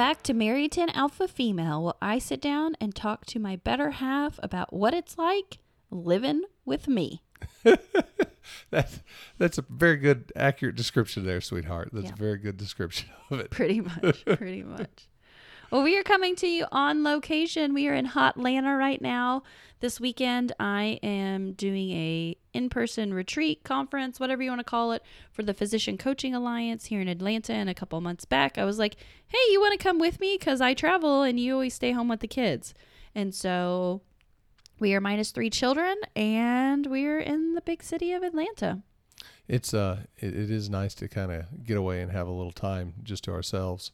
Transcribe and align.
back 0.00 0.22
to 0.22 0.32
Married 0.32 0.72
to 0.72 0.80
an 0.80 0.88
Alpha 0.94 1.28
Female, 1.28 1.84
where 1.84 1.92
I 2.00 2.18
sit 2.18 2.40
down 2.40 2.74
and 2.80 2.94
talk 2.94 3.26
to 3.26 3.38
my 3.38 3.56
better 3.56 3.90
half 3.90 4.40
about 4.42 4.72
what 4.72 4.94
it's 4.94 5.18
like 5.18 5.58
living 5.90 6.44
with 6.64 6.88
me. 6.88 7.20
That's 8.70 9.00
that's 9.36 9.58
a 9.58 9.64
very 9.68 9.98
good, 9.98 10.32
accurate 10.34 10.74
description 10.74 11.26
there, 11.26 11.42
sweetheart. 11.42 11.90
That's 11.92 12.06
Yeah. 12.06 12.12
a 12.14 12.16
very 12.16 12.38
good 12.38 12.56
description 12.56 13.10
of 13.30 13.40
it. 13.40 13.50
Pretty 13.50 13.82
much, 13.82 14.24
pretty 14.38 14.62
much. 14.62 15.06
Well, 15.70 15.84
we 15.84 15.96
are 15.96 16.02
coming 16.02 16.34
to 16.36 16.48
you 16.48 16.66
on 16.72 17.04
location. 17.04 17.74
We 17.74 17.86
are 17.86 17.94
in 17.94 18.06
Hot 18.06 18.36
Hotlanta 18.36 18.76
right 18.76 19.00
now. 19.00 19.44
This 19.78 20.00
weekend, 20.00 20.52
I 20.58 20.98
am 21.00 21.52
doing 21.52 21.92
a 21.92 22.36
in-person 22.52 23.14
retreat 23.14 23.62
conference, 23.62 24.18
whatever 24.18 24.42
you 24.42 24.50
want 24.50 24.58
to 24.58 24.64
call 24.64 24.90
it, 24.90 25.04
for 25.30 25.44
the 25.44 25.54
Physician 25.54 25.96
Coaching 25.96 26.34
Alliance 26.34 26.86
here 26.86 27.00
in 27.00 27.06
Atlanta. 27.06 27.52
And 27.52 27.70
a 27.70 27.74
couple 27.74 28.00
months 28.00 28.24
back, 28.24 28.58
I 28.58 28.64
was 28.64 28.80
like, 28.80 28.96
"Hey, 29.28 29.38
you 29.52 29.60
want 29.60 29.78
to 29.78 29.82
come 29.82 30.00
with 30.00 30.18
me? 30.18 30.36
Because 30.36 30.60
I 30.60 30.74
travel, 30.74 31.22
and 31.22 31.38
you 31.38 31.54
always 31.54 31.74
stay 31.74 31.92
home 31.92 32.08
with 32.08 32.18
the 32.18 32.26
kids." 32.26 32.74
And 33.14 33.32
so, 33.32 34.02
we 34.80 34.92
are 34.92 35.00
minus 35.00 35.30
three 35.30 35.50
children, 35.50 35.94
and 36.16 36.86
we're 36.86 37.20
in 37.20 37.54
the 37.54 37.60
big 37.60 37.84
city 37.84 38.12
of 38.12 38.24
Atlanta. 38.24 38.82
It's 39.46 39.72
uh, 39.72 40.00
it, 40.16 40.34
it 40.34 40.50
is 40.50 40.68
nice 40.68 40.96
to 40.96 41.06
kind 41.06 41.30
of 41.30 41.64
get 41.64 41.76
away 41.76 42.02
and 42.02 42.10
have 42.10 42.26
a 42.26 42.32
little 42.32 42.50
time 42.50 42.94
just 43.04 43.22
to 43.24 43.30
ourselves. 43.30 43.92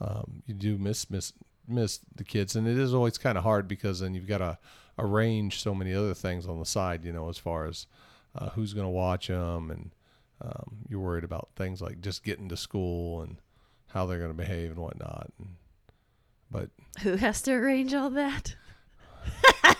Um, 0.00 0.42
you 0.46 0.54
do 0.54 0.78
miss 0.78 1.10
miss 1.10 1.32
miss 1.68 2.00
the 2.14 2.24
kids, 2.24 2.56
and 2.56 2.66
it 2.66 2.78
is 2.78 2.94
always 2.94 3.18
kind 3.18 3.38
of 3.38 3.44
hard 3.44 3.68
because 3.68 4.00
then 4.00 4.14
you've 4.14 4.26
got 4.26 4.38
to 4.38 4.58
arrange 4.98 5.60
so 5.60 5.74
many 5.74 5.94
other 5.94 6.14
things 6.14 6.46
on 6.46 6.58
the 6.58 6.66
side. 6.66 7.04
You 7.04 7.12
know, 7.12 7.28
as 7.28 7.38
far 7.38 7.66
as 7.66 7.86
uh, 8.34 8.50
who's 8.50 8.72
going 8.72 8.86
to 8.86 8.90
watch 8.90 9.28
them, 9.28 9.70
and 9.70 9.90
um, 10.42 10.78
you're 10.88 11.00
worried 11.00 11.24
about 11.24 11.50
things 11.56 11.80
like 11.80 12.00
just 12.00 12.24
getting 12.24 12.48
to 12.48 12.56
school 12.56 13.22
and 13.22 13.36
how 13.88 14.06
they're 14.06 14.18
going 14.18 14.30
to 14.30 14.34
behave 14.34 14.70
and 14.70 14.78
whatnot. 14.78 15.30
And, 15.38 15.48
but 16.50 16.70
Who 17.02 17.16
has 17.16 17.42
to 17.42 17.52
arrange 17.52 17.94
all 17.94 18.10
that? 18.10 18.56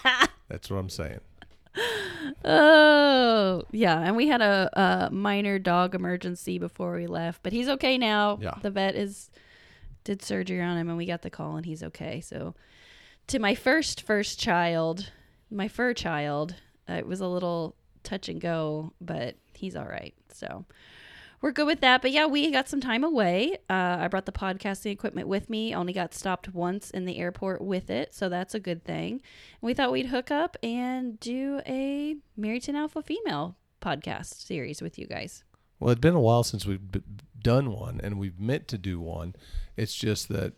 that's 0.49 0.71
what 0.71 0.77
I'm 0.77 0.91
saying. 0.91 1.21
Oh, 2.45 3.63
yeah. 3.71 4.01
And 4.01 4.17
we 4.17 4.29
had 4.29 4.43
a, 4.43 5.09
a 5.09 5.11
minor 5.11 5.59
dog 5.59 5.95
emergency 5.95 6.59
before 6.59 6.97
we 6.97 7.07
left, 7.07 7.43
but 7.43 7.53
he's 7.53 7.69
okay 7.69 7.97
now. 7.97 8.39
Yeah. 8.41 8.55
The 8.61 8.71
vet 8.71 8.97
is 8.97 9.31
did 10.11 10.23
surgery 10.23 10.61
on 10.61 10.77
him 10.77 10.89
and 10.89 10.99
we 10.99 11.07
got 11.07 11.23
the 11.23 11.31
call 11.31 11.57
and 11.57 11.65
he's 11.65 11.85
okay. 11.85 12.21
So 12.21 12.55
to 13.29 13.39
my 13.39 13.55
first 13.55 14.03
first 14.03 14.41
child, 14.41 15.13
my 15.53 15.69
fur 15.69 15.95
child, 15.95 16.57
uh, 16.89 16.95
it 16.95 17.07
was 17.07 17.21
a 17.21 17.29
little 17.29 17.77
touch 18.03 18.29
and 18.29 18.41
go, 18.41 18.93
but 19.01 19.37
he's 19.55 19.77
all 19.77 19.87
right. 19.87 20.13
So 20.33 20.65
we're 21.41 21.53
good 21.53 21.67
with 21.67 21.81
that. 21.83 22.03
But 22.03 22.11
yeah, 22.11 22.27
we 22.27 22.51
got 22.51 22.69
some 22.69 22.81
time 22.81 23.05
away. 23.05 23.53
Uh, 23.71 23.99
I 24.01 24.09
brought 24.09 24.27
the 24.27 24.33
podcasting 24.33 24.91
equipment 24.91 25.29
with 25.29 25.49
me. 25.49 25.73
Only 25.73 25.93
got 25.93 26.13
stopped 26.13 26.53
once 26.53 26.91
in 26.91 27.05
the 27.05 27.19
airport 27.19 27.61
with 27.61 27.89
it, 27.89 28.13
so 28.13 28.29
that's 28.29 28.55
a 28.55 28.61
good 28.61 28.85
thing. 28.85 29.13
And 29.13 29.21
we 29.63 29.75
thought 29.75 29.93
we'd 29.93 30.07
hook 30.07 30.33
up 30.33 30.57
and 30.61 31.21
do 31.21 31.61
a 31.67 32.17
Married 32.37 32.65
to 32.65 32.73
an 32.73 32.77
Alpha 32.77 33.01
Female 33.01 33.57
podcast 33.81 34.45
series 34.45 34.83
with 34.83 34.99
you 34.99 35.07
guys. 35.07 35.45
Well, 35.81 35.91
it's 35.91 36.01
been 36.01 36.15
a 36.15 36.21
while 36.21 36.45
since 36.45 36.65
we've 36.67 36.93
b- 36.93 37.03
done 37.43 37.73
one, 37.73 38.01
and 38.05 38.19
we've 38.19 38.39
meant 38.39 38.69
to 38.69 38.79
do 38.79 39.01
one. 39.01 39.35
It's 39.77 39.95
just 39.95 40.29
that 40.29 40.53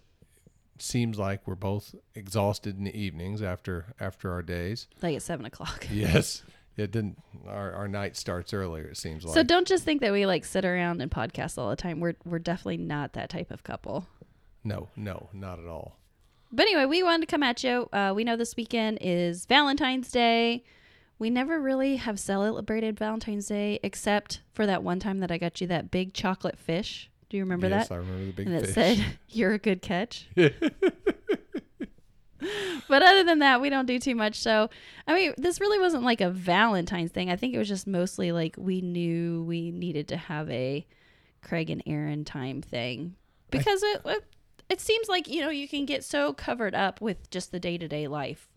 it 0.75 0.83
seems 0.83 1.19
like 1.19 1.47
we're 1.47 1.55
both 1.55 1.95
exhausted 2.15 2.77
in 2.77 2.85
the 2.85 2.95
evenings 2.97 3.41
after 3.41 3.95
after 4.01 4.31
our 4.33 4.43
days. 4.43 4.89
Like 5.01 5.17
at 5.17 5.23
seven 5.23 5.47
o'clock. 5.47 5.87
Yes, 5.93 6.43
it 6.77 6.91
didn't. 6.91 7.19
Our 7.47 7.73
our 7.73 7.89
night 7.89 8.17
starts 8.17 8.53
earlier. 8.53 8.85
It 8.85 8.97
seems 8.97 9.25
like. 9.25 9.35
So 9.35 9.43
don't 9.43 9.67
just 9.67 9.85
think 9.85 10.01
that 10.01 10.13
we 10.13 10.27
like 10.27 10.45
sit 10.45 10.65
around 10.65 11.01
and 11.01 11.11
podcast 11.11 11.57
all 11.57 11.71
the 11.71 11.77
time. 11.77 12.01
We're 12.01 12.17
we're 12.25 12.39
definitely 12.41 12.79
not 12.79 13.13
that 13.13 13.31
type 13.31 13.51
of 13.53 13.63
couple. 13.63 14.07
no, 14.65 14.89
no, 14.97 15.29
not 15.33 15.59
at 15.61 15.67
all. 15.67 15.99
But 16.55 16.63
anyway, 16.67 16.85
we 16.85 17.03
wanted 17.03 17.27
to 17.29 17.31
come 17.31 17.43
at 17.43 17.63
you. 17.65 17.89
Uh, 17.95 18.13
we 18.15 18.25
know 18.25 18.37
this 18.37 18.57
weekend 18.57 18.99
is 19.01 19.47
Valentine's 19.47 20.11
Day. 20.11 20.65
We 21.23 21.31
never 21.31 21.61
really 21.61 21.99
have 21.99 22.19
celebrated 22.19 22.99
Valentine's 22.99 23.47
Day 23.47 23.79
except 23.85 24.41
for 24.53 24.67
that 24.67 24.83
one 24.83 24.99
time 24.99 25.21
that 25.21 25.31
I 25.31 25.39
got 25.39 25.61
you 25.61 25.69
that 25.69 25.89
big 25.89 26.15
chocolate 26.15 26.59
fish. 26.59 27.13
Do 27.29 27.37
you 27.37 27.45
remember 27.45 27.69
yes, 27.69 27.87
that? 27.87 27.95
Yes, 27.95 27.97
I 27.97 27.97
remember 28.01 28.25
the 28.25 28.33
big 28.33 28.47
and 28.49 28.57
it 28.57 28.75
said, 28.75 29.05
"You're 29.29 29.53
a 29.53 29.59
good 29.59 29.83
catch." 29.83 30.27
but 30.35 30.51
other 32.91 33.23
than 33.23 33.39
that, 33.39 33.61
we 33.61 33.71
don't 33.71 33.87
do 33.87 34.01
too 34.01 34.17
much. 34.17 34.35
So, 34.41 34.69
I 35.07 35.15
mean, 35.15 35.33
this 35.39 35.61
really 35.61 35.79
wasn't 35.79 36.03
like 36.03 36.21
a 36.21 36.29
Valentine's 36.29 37.13
thing. 37.13 37.31
I 37.31 37.37
think 37.37 37.55
it 37.55 37.59
was 37.59 37.69
just 37.69 37.87
mostly 37.87 38.33
like 38.33 38.57
we 38.59 38.81
knew 38.81 39.45
we 39.45 39.71
needed 39.71 40.09
to 40.09 40.17
have 40.17 40.51
a 40.51 40.85
Craig 41.41 41.71
and 41.71 41.85
Aaron 41.87 42.25
time 42.25 42.63
thing 42.63 43.15
because 43.49 43.81
it, 43.85 44.01
it 44.07 44.25
it 44.69 44.81
seems 44.81 45.07
like 45.09 45.29
you 45.29 45.41
know 45.41 45.51
you 45.51 45.69
can 45.69 45.87
get 45.87 46.03
so 46.03 46.33
covered 46.33 46.75
up 46.75 47.01
with 47.01 47.31
just 47.31 47.53
the 47.53 47.61
day 47.61 47.79
to 47.79 47.87
day 47.87 48.09
life. 48.09 48.49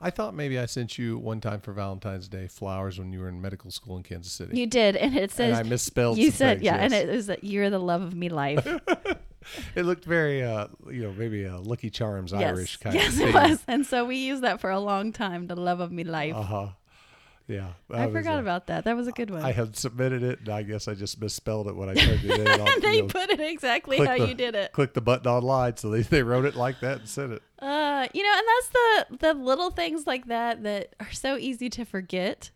I 0.00 0.10
thought 0.10 0.34
maybe 0.34 0.58
I 0.58 0.66
sent 0.66 0.96
you 0.96 1.18
one 1.18 1.40
time 1.40 1.60
for 1.60 1.72
Valentine's 1.72 2.26
Day 2.26 2.46
flowers 2.46 2.98
when 2.98 3.12
you 3.12 3.20
were 3.20 3.28
in 3.28 3.40
medical 3.42 3.70
school 3.70 3.98
in 3.98 4.02
Kansas 4.02 4.32
City. 4.32 4.58
You 4.58 4.66
did, 4.66 4.96
and 4.96 5.14
it 5.14 5.22
and 5.24 5.30
says 5.30 5.58
I 5.58 5.62
misspelled. 5.62 6.16
you 6.16 6.30
said 6.30 6.58
things, 6.58 6.64
yeah, 6.64 6.76
and 6.76 6.94
it 6.94 7.08
was 7.08 7.26
that 7.26 7.44
you're 7.44 7.68
the 7.68 7.78
love 7.78 8.00
of 8.00 8.14
me 8.14 8.30
life. 8.30 8.66
it 9.74 9.84
looked 9.84 10.06
very, 10.06 10.42
uh, 10.42 10.68
you 10.90 11.02
know, 11.02 11.12
maybe 11.12 11.44
a 11.44 11.58
Lucky 11.58 11.90
Charms 11.90 12.32
yes, 12.32 12.42
Irish 12.42 12.76
kind 12.78 12.94
yes, 12.94 13.08
of 13.08 13.14
thing. 13.14 13.28
it 13.28 13.34
was, 13.34 13.62
and 13.68 13.84
so 13.86 14.06
we 14.06 14.16
used 14.16 14.42
that 14.42 14.60
for 14.60 14.70
a 14.70 14.80
long 14.80 15.12
time. 15.12 15.46
The 15.48 15.56
love 15.56 15.80
of 15.80 15.92
me 15.92 16.04
life. 16.04 16.34
Uh 16.34 16.42
huh. 16.42 16.68
Yeah. 17.50 17.70
I 17.90 18.06
forgot 18.06 18.36
a- 18.36 18.40
about 18.40 18.68
that. 18.68 18.84
That 18.84 18.96
was 18.96 19.08
a 19.08 19.12
good 19.12 19.30
one. 19.30 19.42
I 19.42 19.52
had 19.52 19.76
submitted 19.76 20.22
it, 20.22 20.38
and 20.40 20.48
I 20.50 20.62
guess 20.62 20.86
I 20.86 20.94
just 20.94 21.20
misspelled 21.20 21.66
it 21.66 21.74
when 21.74 21.88
I 21.88 21.94
turned 21.94 22.24
it 22.24 22.40
in. 22.40 22.46
And 22.60 22.82
they 22.82 22.96
you 22.96 23.02
know, 23.02 23.08
put 23.08 23.30
it 23.30 23.40
exactly 23.40 23.98
how 23.98 24.16
the- 24.18 24.28
you 24.28 24.34
did 24.34 24.54
it. 24.54 24.72
click 24.72 24.94
the 24.94 25.00
button 25.00 25.26
online, 25.26 25.76
so 25.76 25.90
they, 25.90 26.02
they 26.02 26.22
wrote 26.22 26.44
it 26.44 26.54
like 26.54 26.80
that 26.80 27.00
and 27.00 27.08
sent 27.08 27.32
it. 27.32 27.42
Uh, 27.58 28.06
you 28.14 28.22
know, 28.22 28.32
and 28.32 28.46
that's 28.48 28.68
the 28.68 29.16
the 29.26 29.34
little 29.34 29.70
things 29.70 30.06
like 30.06 30.26
that 30.26 30.62
that 30.62 30.94
are 31.00 31.12
so 31.12 31.36
easy 31.36 31.68
to 31.70 31.84
forget. 31.84 32.50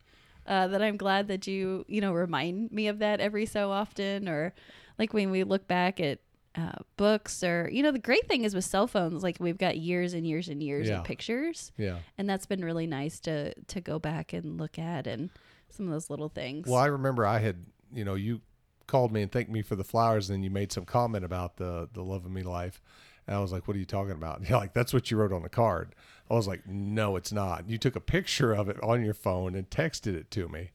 Uh, 0.47 0.66
that 0.69 0.83
I'm 0.83 0.99
glad 0.99 1.28
that 1.28 1.47
you 1.47 1.84
you 1.88 2.00
know 2.00 2.12
remind 2.12 2.71
me 2.71 2.87
of 2.88 2.99
that 3.00 3.19
every 3.21 3.47
so 3.47 3.71
often, 3.71 4.28
or 4.28 4.53
like 4.99 5.12
when 5.12 5.31
we 5.31 5.43
look 5.43 5.66
back 5.66 5.99
at 6.00 6.21
uh, 6.56 6.72
books, 6.97 7.42
or 7.42 7.69
you 7.72 7.82
know, 7.82 7.91
the 7.91 7.98
great 7.98 8.26
thing 8.28 8.44
is 8.44 8.54
with 8.54 8.65
cell 8.65 8.87
phones, 8.87 9.22
like 9.22 9.37
we've 9.41 9.59
got 9.59 9.76
years 9.78 10.15
and 10.15 10.26
years 10.26 10.48
and 10.48 10.62
years 10.62 10.88
Yeah. 10.88 10.98
of 11.00 11.04
pictures, 11.04 11.72
Yeah. 11.76 11.98
and 12.19 12.28
that's 12.28 12.47
been 12.47 12.65
really 12.65 12.87
nice 12.87 13.19
to 13.20 13.54
to 13.54 13.81
go 13.81 13.98
back 13.98 14.32
and 14.32 14.59
look 14.59 14.78
at 14.78 15.06
and 15.06 15.31
some 15.70 15.87
of 15.87 15.92
those 15.92 16.10
little 16.10 16.28
things. 16.28 16.69
Well, 16.69 16.78
I 16.81 16.87
remember 16.87 17.26
I 17.26 17.38
had, 17.41 17.65
you 17.92 18.04
know, 18.04 18.15
you 18.15 18.41
called 18.87 19.10
me 19.12 19.22
and 19.22 19.32
thanked 19.32 19.50
me 19.50 19.62
for 19.62 19.75
the 19.76 19.84
flowers, 19.84 20.28
and 20.31 20.37
then 20.37 20.42
you 20.44 20.50
made 20.50 20.70
some 20.70 20.84
comment 20.84 21.25
about 21.25 21.56
the 21.56 21.88
the 21.92 22.03
love 22.03 22.25
of 22.25 22.31
me 22.31 22.42
life, 22.42 22.81
and 23.26 23.36
I 23.36 23.41
was 23.41 23.50
like, 23.50 23.66
"What 23.66 23.76
are 23.76 23.81
you 23.81 23.86
talking 23.86 24.12
about?" 24.12 24.36
And 24.41 24.48
you're 24.48 24.59
like, 24.59 24.75
"That's 24.75 24.92
what 24.94 25.10
you 25.10 25.16
wrote 25.16 25.32
on 25.32 25.42
the 25.42 25.48
card." 25.48 25.94
I 26.31 26.34
was 26.34 26.47
like, 26.47 26.66
"No, 26.66 27.16
it's 27.16 27.32
not." 27.32 27.69
You 27.69 27.78
took 27.78 27.97
a 27.97 28.00
picture 28.00 28.53
of 28.53 28.69
it 28.69 28.81
on 28.82 29.04
your 29.04 29.15
phone 29.15 29.54
and 29.54 29.69
texted 29.69 30.15
it 30.15 30.31
to 30.32 30.48
me. 30.48 30.71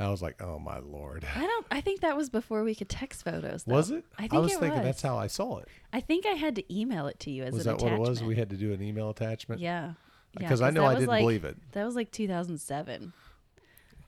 I 0.00 0.08
was 0.10 0.22
like, 0.22 0.40
"Oh 0.42 0.58
my 0.58 0.78
lord." 0.78 1.24
I 1.36 1.40
don't. 1.40 1.66
I 1.70 1.80
think 1.80 2.00
that 2.00 2.16
was 2.16 2.30
before 2.30 2.64
we 2.64 2.74
could 2.74 2.88
text 2.88 3.22
photos. 3.24 3.64
Though. 3.64 3.74
Was 3.74 3.90
it? 3.90 4.04
I 4.18 4.22
think 4.22 4.34
I 4.34 4.38
was 4.38 4.52
it 4.52 4.58
thinking 4.60 4.78
was. 4.78 4.86
that's 4.86 5.02
how 5.02 5.18
I 5.18 5.26
saw 5.26 5.58
it. 5.58 5.68
I 5.92 6.00
think 6.00 6.24
I 6.26 6.30
had 6.30 6.56
to 6.56 6.74
email 6.74 7.06
it 7.06 7.20
to 7.20 7.30
you 7.30 7.44
as 7.44 7.52
Was 7.52 7.66
an 7.66 7.76
that 7.76 7.82
what 7.82 7.92
it 7.92 7.94
attachment. 7.94 8.08
was? 8.10 8.22
We 8.24 8.36
had 8.36 8.50
to 8.50 8.56
do 8.56 8.72
an 8.72 8.82
email 8.82 9.10
attachment. 9.10 9.60
Yeah. 9.60 9.92
Yeah, 10.34 10.38
Because 10.46 10.62
I 10.62 10.70
know 10.70 10.84
I 10.86 10.94
didn't 10.94 11.08
like- 11.08 11.22
believe 11.22 11.44
it. 11.44 11.56
That 11.72 11.84
was 11.84 11.96
like 11.96 12.12
2007. 12.12 13.12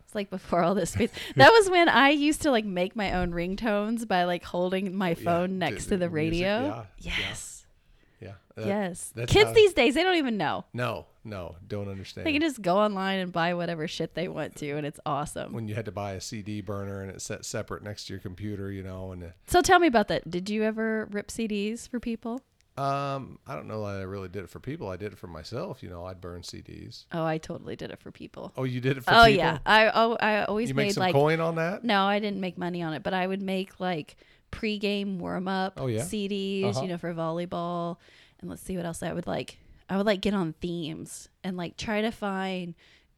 It's 0.05 0.15
like 0.15 0.31
before 0.31 0.63
all 0.63 0.75
this 0.75 0.93
that 1.37 1.51
was 1.53 1.69
when 1.71 1.89
I 1.89 2.11
used 2.11 2.43
to 2.43 2.51
like 2.51 2.65
make 2.65 2.95
my 2.95 3.13
own 3.15 3.33
ringtones 3.33 4.07
by 4.07 4.25
like 4.25 4.45
holding 4.45 4.95
my 4.97 5.15
phone 5.15 5.49
to 5.51 5.55
next 5.57 5.87
to 5.87 5.97
the 5.97 6.09
radio. 6.09 6.47
yeah, 6.47 6.85
yeah. 6.99 7.13
Yes. 7.29 7.67
Yeah. 8.21 8.33
That- 8.55 8.67
yes. 8.67 9.13
Kids 9.27 9.53
these 9.53 9.73
days, 9.75 9.95
they 9.95 10.03
don't 10.05 10.17
even 10.17 10.37
know. 10.37 10.65
No, 10.73 11.07
no, 11.25 11.57
don't 11.67 11.89
understand. 11.89 12.27
They 12.27 12.33
can 12.33 12.41
just 12.41 12.61
go 12.63 12.79
online 12.79 13.21
and 13.21 13.33
buy 13.33 13.55
whatever 13.55 13.87
shit 13.87 14.15
they 14.15 14.29
want 14.29 14.57
to, 14.57 14.71
and 14.73 14.87
it's 14.87 14.99
awesome. 15.07 15.53
when 15.53 15.69
you 15.69 15.75
had 15.75 15.85
to 15.85 15.93
buy 15.93 16.13
a 16.13 16.21
CD 16.21 16.61
burner 16.61 17.01
and 17.03 17.11
it's 17.11 17.25
set 17.25 17.45
separate 17.45 17.83
next 17.83 18.07
to 18.07 18.13
your 18.15 18.21
computer, 18.21 18.71
you 18.73 18.83
know, 18.83 19.13
and 19.13 19.33
So 19.47 19.61
tell 19.63 19.79
me 19.79 19.87
about 19.87 20.09
that. 20.09 20.31
Did 20.31 20.51
you 20.51 20.63
ever 20.65 21.07
rip 21.13 21.29
CDs 21.29 21.89
for 21.89 22.01
people? 22.01 22.41
um, 22.79 23.39
I 23.47 23.55
don't 23.55 23.69
know 23.69 23.83
that 23.87 24.01
I 24.01 24.03
really 24.05 24.29
did 24.29 24.45
it 24.45 24.49
for 24.51 24.59
people. 24.59 24.89
I 24.89 24.97
did 24.97 25.13
it 25.13 25.19
for 25.19 25.27
myself. 25.27 25.83
You 25.83 25.91
know, 25.91 26.07
I'd 26.07 26.23
burn 26.23 26.41
CDs. 26.41 27.05
Oh, 27.13 27.23
I 27.25 27.37
totally 27.37 27.77
did 27.77 27.91
it 27.91 27.99
for 28.01 28.11
people. 28.11 28.51
Oh, 28.57 28.65
you 28.65 28.81
did 28.81 28.97
it 28.97 29.05
for 29.05 29.11
people? 29.11 29.21
Oh 29.21 29.25
people? 29.27 29.37
yeah, 29.37 29.59
I 29.67 29.91
oh, 29.95 30.17
I 30.19 30.45
always 30.45 30.71
You 30.71 30.75
made 30.75 30.85
make 30.85 30.93
some 30.95 31.03
like 31.03 31.13
coin 31.13 31.41
on 31.41 31.57
that? 31.57 31.85
No, 31.85 32.05
I 32.05 32.19
didn't 32.19 32.41
make 32.41 32.57
money 32.57 32.83
on 32.83 32.95
it, 32.95 33.03
but 33.03 33.13
I 33.13 33.27
would 33.27 33.43
make 33.43 33.79
like 33.79 34.17
pre-game 34.51 35.19
warm-up 35.19 35.75
Oh, 35.77 35.87
yeah? 35.87 36.01
CDs, 36.03 36.65
Uh-huh. 36.65 36.83
you 36.83 36.89
know, 36.89 36.99
for 36.99 37.13
volleyball. 37.15 37.99
And 38.41 38.49
let's 38.51 38.63
see 38.63 38.77
what 38.77 38.87
else 38.87 39.03
I 39.03 39.13
would 39.13 39.27
like. 39.27 39.59
I 39.93 39.99
would 39.99 40.07
like 40.07 40.23
get 40.23 40.33
on 40.33 40.55
themes 40.55 41.29
and 41.45 41.59
like 41.59 41.77
try 41.77 42.01
to 42.01 42.11
find 42.11 42.75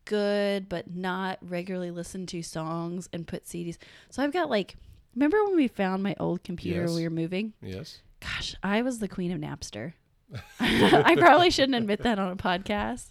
good 0.07 0.69
but 0.69 0.93
not 0.93 1.39
regularly 1.41 1.93
listened 1.93 2.29
to 2.31 2.43
songs 2.43 3.09
and 3.13 3.29
put 3.29 3.45
CDs. 3.45 3.79
So 4.11 4.25
I've 4.25 4.33
got 4.33 4.51
like 4.51 4.75
remember 5.15 5.45
when 5.45 5.55
we 5.55 5.69
found 5.69 6.03
my 6.03 6.17
old 6.19 6.43
computer 6.43 6.81
Yes. 6.81 6.89
when 6.89 6.97
we 6.97 7.05
were 7.05 7.15
moving? 7.15 7.53
Yes. 7.63 8.03
Gosh, 8.19 8.57
I 8.61 8.83
was 8.83 8.99
the 8.99 9.07
queen 9.07 9.31
of 9.31 9.39
Napster. 9.41 9.93
I 10.61 11.15
probably 11.17 11.51
shouldn't 11.51 11.77
admit 11.77 12.03
that 12.03 12.19
on 12.19 12.33
a 12.33 12.37
podcast, 12.37 13.11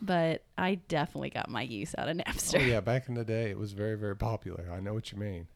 but 0.00 0.42
I 0.56 0.76
definitely 0.76 1.28
got 1.28 1.50
my 1.50 1.60
use 1.60 1.94
out 1.98 2.08
of 2.08 2.16
oh, 2.16 2.22
Napster. 2.22 2.60
Oh 2.60 2.64
yeah, 2.64 2.80
back 2.80 3.10
in 3.10 3.14
the 3.14 3.24
day, 3.26 3.50
it 3.50 3.58
was 3.58 3.72
very 3.72 3.98
very 3.98 4.16
popular. 4.16 4.70
I 4.74 4.80
know 4.80 4.94
what 4.94 5.12
you 5.12 5.18
mean. 5.18 5.48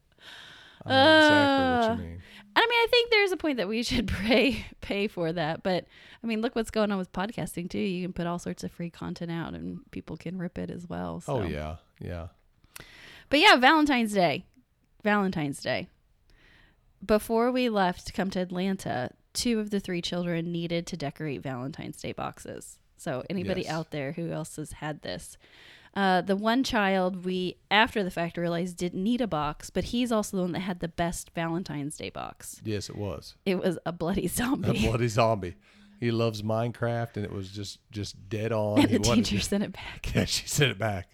I 0.87 0.91
know 0.91 1.19
exactly 1.19 1.65
Uh, 1.65 1.77
what 1.79 1.99
you 1.99 2.05
mean. 2.11 2.23
I 2.56 2.61
mean, 2.61 2.71
I 2.71 2.87
think 2.91 3.11
there's 3.11 3.32
a 3.32 3.37
point 3.37 3.59
that 3.59 3.69
we 3.69 3.82
should 3.82 4.09
pay 4.27 4.65
pay 4.81 5.06
for 5.09 5.32
that. 5.32 5.62
But 5.62 5.87
I 6.23 6.27
mean, 6.27 6.41
look 6.41 6.56
what's 6.56 6.71
going 6.71 6.91
on 6.91 6.99
with 6.99 7.12
podcasting 7.12 7.69
too. 7.71 7.79
You 7.79 8.03
can 8.05 8.12
put 8.12 8.27
all 8.27 8.38
sorts 8.38 8.65
of 8.65 8.73
free 8.73 8.91
content 8.91 9.31
out, 9.31 9.55
and 9.55 9.81
people 9.91 10.17
can 10.17 10.38
rip 10.38 10.59
it 10.59 10.71
as 10.71 10.88
well. 10.88 11.21
So. 11.21 11.37
Oh 11.38 11.43
yeah, 11.43 11.77
yeah. 12.00 12.29
But 13.29 13.38
yeah, 13.41 13.56
Valentine's 13.56 14.12
Day. 14.12 14.44
Valentine's 15.05 15.61
Day. 15.62 15.88
Before 17.05 17.50
we 17.50 17.69
left 17.69 18.06
to 18.09 18.12
come 18.12 18.29
to 18.31 18.41
Atlanta, 18.41 19.11
two 19.32 19.59
of 19.61 19.71
the 19.71 19.81
three 19.81 20.03
children 20.03 20.53
needed 20.53 20.87
to 20.88 20.97
decorate 20.97 21.43
Valentine's 21.43 22.00
Day 22.00 22.12
boxes. 22.12 22.79
So 22.97 23.23
anybody 23.31 23.62
Yes. 23.62 23.71
out 23.71 23.91
there 23.91 24.12
who 24.12 24.31
else 24.32 24.56
has 24.56 24.73
had 24.73 25.00
this? 25.03 25.38
Uh, 25.94 26.20
the 26.20 26.37
one 26.37 26.62
child 26.62 27.25
we 27.25 27.56
after 27.70 28.04
the 28.04 28.10
fact 28.12 28.37
realized 28.37 28.76
didn't 28.76 29.02
need 29.02 29.20
a 29.20 29.26
box, 29.26 29.70
but 29.70 29.84
he's 29.84 30.12
also 30.12 30.37
the 30.37 30.42
one 30.44 30.52
that 30.52 30.60
had 30.60 30.78
the 30.81 30.88
best 30.88 31.31
Valentine's 31.34 31.96
Day 31.96 32.10
box. 32.10 32.60
Yes, 32.64 32.88
it 32.88 32.96
was 32.96 33.34
It 33.44 33.56
was 33.58 33.76
a 33.84 33.92
bloody 33.92 34.28
zombie. 34.28 34.69
a 34.87 34.88
bloody 34.90 35.08
zombie. 35.20 35.56
He 35.98 36.10
loves 36.12 36.42
Minecraft, 36.42 37.16
and 37.16 37.25
it 37.25 37.32
was 37.32 37.50
just 37.50 37.78
just 37.90 38.28
dead 38.28 38.52
on. 38.52 38.78
and 38.81 38.88
He 38.90 38.98
the 38.98 39.08
wanted 39.08 39.25
teacher 39.25 39.38
to- 39.42 39.44
sent 39.48 39.64
it 39.64 39.72
back. 39.84 40.14
Yeah, 40.14 40.25
she 40.26 40.46
sent 40.46 40.70
it 40.70 40.78
back. 40.78 41.08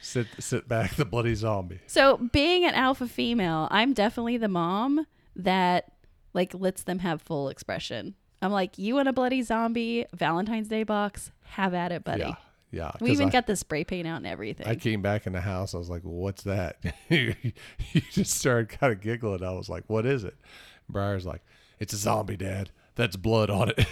Sit 0.00 0.26
sit 0.38 0.68
back, 0.68 0.94
the 0.94 1.04
bloody 1.04 1.34
zombie. 1.34 1.80
So 1.86 2.16
being 2.32 2.64
an 2.64 2.74
alpha 2.74 3.06
female, 3.08 3.68
I'm 3.70 3.92
definitely 3.92 4.36
the 4.38 4.48
mom 4.48 5.06
that 5.36 5.92
like 6.34 6.54
lets 6.54 6.82
them 6.84 7.00
have 7.00 7.20
full 7.20 7.48
expression. 7.48 8.14
I'm 8.40 8.52
like, 8.52 8.78
you 8.78 8.94
want 8.94 9.08
a 9.08 9.12
bloody 9.12 9.42
zombie 9.42 10.06
Valentine's 10.14 10.68
Day 10.68 10.84
box? 10.84 11.32
Have 11.44 11.74
at 11.74 11.90
it, 11.92 12.04
buddy. 12.04 12.20
Yeah, 12.22 12.36
yeah. 12.70 12.92
we 13.00 13.10
even 13.10 13.28
I, 13.28 13.30
got 13.30 13.46
the 13.46 13.56
spray 13.56 13.84
paint 13.84 14.06
out 14.06 14.18
and 14.18 14.26
everything. 14.26 14.66
I 14.66 14.74
came 14.74 15.02
back 15.02 15.26
in 15.26 15.32
the 15.32 15.40
house. 15.40 15.74
I 15.74 15.78
was 15.78 15.88
like, 15.88 16.02
well, 16.04 16.14
"What's 16.14 16.42
that?" 16.44 16.76
you 17.08 17.34
just 18.12 18.34
started 18.34 18.68
kind 18.68 18.92
of 18.92 19.00
giggling. 19.00 19.42
I 19.42 19.52
was 19.52 19.68
like, 19.68 19.84
"What 19.86 20.06
is 20.06 20.24
it?" 20.24 20.36
Briar's 20.88 21.26
like, 21.26 21.42
"It's 21.78 21.92
a 21.92 21.96
zombie, 21.96 22.36
Dad. 22.36 22.70
That's 22.94 23.16
blood 23.16 23.50
on 23.50 23.70
it." 23.70 23.86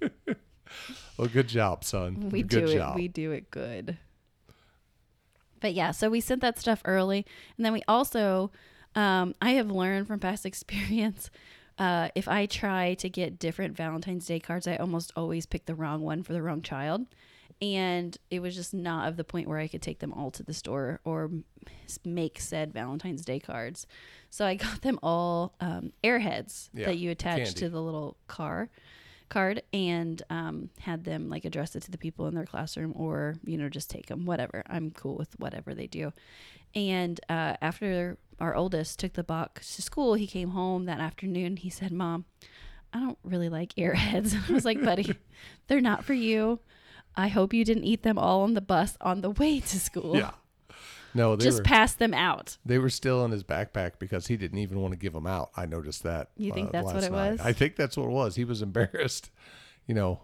well, 1.16 1.28
good 1.28 1.48
job, 1.48 1.84
son. 1.84 2.30
we 2.30 2.42
good 2.42 2.66
do 2.66 2.74
job. 2.74 2.96
it. 2.96 3.00
We 3.00 3.08
do 3.08 3.32
it 3.32 3.50
good. 3.50 3.98
But 5.60 5.74
yeah, 5.74 5.90
so 5.90 6.08
we 6.10 6.20
sent 6.20 6.40
that 6.42 6.58
stuff 6.58 6.82
early, 6.84 7.26
and 7.56 7.64
then 7.64 7.72
we 7.72 7.82
also, 7.88 8.50
um, 8.94 9.34
I 9.40 9.50
have 9.52 9.70
learned 9.70 10.06
from 10.06 10.20
past 10.20 10.46
experience. 10.46 11.30
Uh, 11.78 12.08
if 12.14 12.26
I 12.28 12.46
try 12.46 12.94
to 12.94 13.08
get 13.08 13.38
different 13.38 13.76
Valentine's 13.76 14.26
Day 14.26 14.40
cards, 14.40 14.66
I 14.66 14.76
almost 14.76 15.12
always 15.16 15.46
pick 15.46 15.66
the 15.66 15.74
wrong 15.74 16.02
one 16.02 16.22
for 16.22 16.32
the 16.32 16.42
wrong 16.42 16.60
child. 16.62 17.06
And 17.60 18.16
it 18.30 18.40
was 18.40 18.54
just 18.54 18.72
not 18.72 19.08
of 19.08 19.16
the 19.16 19.24
point 19.24 19.48
where 19.48 19.58
I 19.58 19.66
could 19.68 19.82
take 19.82 19.98
them 19.98 20.12
all 20.12 20.30
to 20.32 20.42
the 20.44 20.54
store 20.54 21.00
or 21.04 21.30
make 22.04 22.40
said 22.40 22.72
Valentine's 22.72 23.24
Day 23.24 23.40
cards. 23.40 23.86
So 24.30 24.44
I 24.46 24.54
got 24.66 24.82
them 24.82 24.98
all 25.02 25.54
um, 25.60 25.92
airheads 26.04 26.68
Yeah, 26.72 26.86
that 26.86 26.98
you 26.98 27.10
attach 27.10 27.38
candy. 27.38 27.52
to 27.54 27.68
the 27.68 27.80
little 27.82 28.16
car 28.28 28.68
card 29.28 29.60
and 29.74 30.22
um, 30.30 30.70
had 30.80 31.04
them 31.04 31.28
like 31.28 31.44
address 31.44 31.76
it 31.76 31.82
to 31.82 31.90
the 31.90 31.98
people 31.98 32.26
in 32.28 32.34
their 32.34 32.46
classroom 32.46 32.94
or 32.96 33.34
you 33.44 33.58
know 33.58 33.68
just 33.68 33.90
take 33.90 34.06
them 34.06 34.24
whatever 34.24 34.62
i'm 34.70 34.90
cool 34.90 35.16
with 35.16 35.38
whatever 35.38 35.74
they 35.74 35.86
do 35.86 36.10
and 36.74 37.20
uh, 37.28 37.54
after 37.60 38.18
our 38.40 38.54
oldest 38.54 38.98
took 38.98 39.14
the 39.14 39.24
box 39.24 39.74
to 39.76 39.82
school 39.82 40.14
he 40.14 40.26
came 40.26 40.50
home 40.50 40.84
that 40.84 41.00
afternoon 41.00 41.56
he 41.56 41.68
said 41.70 41.90
mom 41.92 42.24
i 42.92 43.00
don't 43.00 43.18
really 43.24 43.48
like 43.48 43.72
airheads 43.74 44.36
i 44.48 44.52
was 44.52 44.64
like 44.64 44.82
buddy 44.82 45.14
they're 45.66 45.80
not 45.80 46.04
for 46.04 46.14
you 46.14 46.60
i 47.16 47.28
hope 47.28 47.52
you 47.52 47.64
didn't 47.64 47.84
eat 47.84 48.02
them 48.02 48.18
all 48.18 48.42
on 48.42 48.54
the 48.54 48.60
bus 48.60 48.96
on 49.00 49.20
the 49.22 49.30
way 49.30 49.60
to 49.60 49.78
school 49.80 50.16
yeah. 50.16 50.30
No, 51.14 51.36
they 51.36 51.44
just 51.44 51.58
were 51.58 51.64
pass 51.64 51.94
them 51.94 52.12
out 52.12 52.58
they 52.66 52.78
were 52.78 52.90
still 52.90 53.24
in 53.24 53.30
his 53.30 53.42
backpack 53.42 53.92
because 53.98 54.26
he 54.26 54.36
didn't 54.36 54.58
even 54.58 54.80
want 54.80 54.92
to 54.92 54.98
give 54.98 55.14
them 55.14 55.26
out. 55.26 55.50
I 55.56 55.64
noticed 55.64 56.02
that. 56.02 56.26
uh, 56.26 56.30
You 56.36 56.52
think 56.52 56.70
that's 56.70 56.84
what 56.84 57.02
it 57.02 57.10
night. 57.10 57.30
was? 57.32 57.40
I 57.40 57.54
think 57.54 57.76
that's 57.76 57.96
what 57.96 58.04
it 58.04 58.10
was. 58.12 58.36
He 58.36 58.44
was 58.44 58.60
embarrassed. 58.60 59.30
You 59.86 59.94
know, 59.94 60.20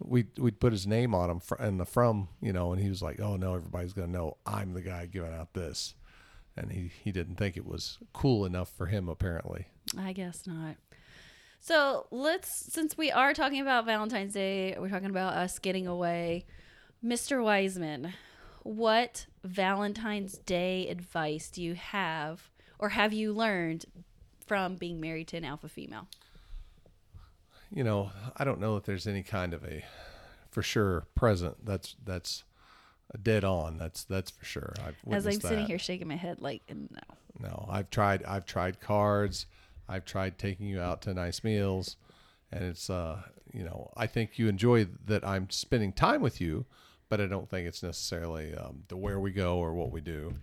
we 0.00 0.26
we'd 0.38 0.60
put 0.60 0.72
his 0.72 0.86
name 0.86 1.14
on 1.14 1.30
him 1.30 1.40
fr- 1.40 1.56
and 1.56 1.78
the 1.78 1.84
from. 1.84 2.28
You 2.40 2.52
know, 2.52 2.72
and 2.72 2.82
he 2.82 2.88
was 2.88 3.02
like, 3.02 3.20
"Oh 3.20 3.36
no, 3.36 3.54
everybody's 3.54 3.92
gonna 3.92 4.08
know 4.08 4.36
I'm 4.46 4.72
the 4.72 4.82
guy 4.82 5.06
giving 5.06 5.32
out 5.34 5.54
this," 5.54 5.94
and 6.56 6.72
he 6.72 6.90
he 7.02 7.12
didn't 7.12 7.36
think 7.36 7.56
it 7.56 7.66
was 7.66 7.98
cool 8.12 8.44
enough 8.44 8.70
for 8.76 8.86
him 8.86 9.08
apparently. 9.08 9.66
I 9.96 10.12
guess 10.12 10.46
not. 10.46 10.76
So 11.62 12.06
let's, 12.10 12.72
since 12.72 12.96
we 12.96 13.10
are 13.10 13.34
talking 13.34 13.60
about 13.60 13.84
Valentine's 13.84 14.32
Day, 14.32 14.74
we're 14.78 14.88
talking 14.88 15.10
about 15.10 15.34
us 15.34 15.58
getting 15.58 15.86
away. 15.86 16.46
Mr. 17.04 17.44
Wiseman, 17.44 18.14
what 18.62 19.26
Valentine's 19.44 20.38
Day 20.38 20.88
advice 20.88 21.50
do 21.50 21.62
you 21.62 21.74
have, 21.74 22.48
or 22.78 22.90
have 22.90 23.12
you 23.12 23.34
learned 23.34 23.84
from 24.46 24.76
being 24.76 25.00
married 25.00 25.28
to 25.28 25.36
an 25.36 25.44
alpha 25.44 25.68
female? 25.68 26.08
You 27.72 27.84
know, 27.84 28.10
I 28.36 28.44
don't 28.44 28.60
know 28.60 28.76
if 28.76 28.84
there's 28.84 29.06
any 29.06 29.22
kind 29.22 29.54
of 29.54 29.64
a 29.64 29.84
for 30.50 30.62
sure 30.62 31.06
present 31.14 31.64
that's 31.64 31.94
that's 32.04 32.44
a 33.14 33.18
dead 33.18 33.44
on. 33.44 33.78
That's 33.78 34.04
that's 34.04 34.30
for 34.30 34.44
sure. 34.44 34.72
I've 34.80 34.96
As 35.12 35.26
I'm 35.26 35.30
witnessed 35.30 35.42
sitting 35.42 35.66
here 35.66 35.78
shaking 35.78 36.08
my 36.08 36.16
head, 36.16 36.40
like, 36.40 36.62
no. 36.68 37.16
No, 37.38 37.66
I've 37.70 37.90
tried. 37.90 38.24
I've 38.24 38.44
tried 38.44 38.80
cards. 38.80 39.46
I've 39.88 40.04
tried 40.04 40.38
taking 40.38 40.66
you 40.66 40.80
out 40.80 41.02
to 41.02 41.14
nice 41.14 41.42
meals, 41.42 41.96
and 42.52 42.64
it's 42.64 42.90
uh, 42.90 43.22
you 43.52 43.64
know, 43.64 43.92
I 43.96 44.06
think 44.06 44.38
you 44.38 44.48
enjoy 44.48 44.86
that 45.06 45.26
I'm 45.26 45.50
spending 45.50 45.92
time 45.92 46.20
with 46.20 46.40
you, 46.40 46.66
but 47.08 47.20
I 47.20 47.26
don't 47.26 47.48
think 47.48 47.66
it's 47.66 47.82
necessarily 47.82 48.54
um, 48.54 48.84
the 48.88 48.96
where 48.96 49.18
we 49.18 49.30
go 49.30 49.58
or 49.58 49.74
what 49.74 49.90
we 49.90 50.00
do. 50.00 50.34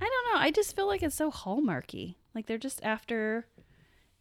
I 0.00 0.04
don't 0.04 0.34
know. 0.34 0.40
I 0.40 0.50
just 0.50 0.76
feel 0.76 0.86
like 0.86 1.02
it's 1.02 1.14
so 1.14 1.30
hallmarky. 1.30 2.16
Like 2.34 2.46
they're 2.46 2.58
just 2.58 2.82
after, 2.82 3.46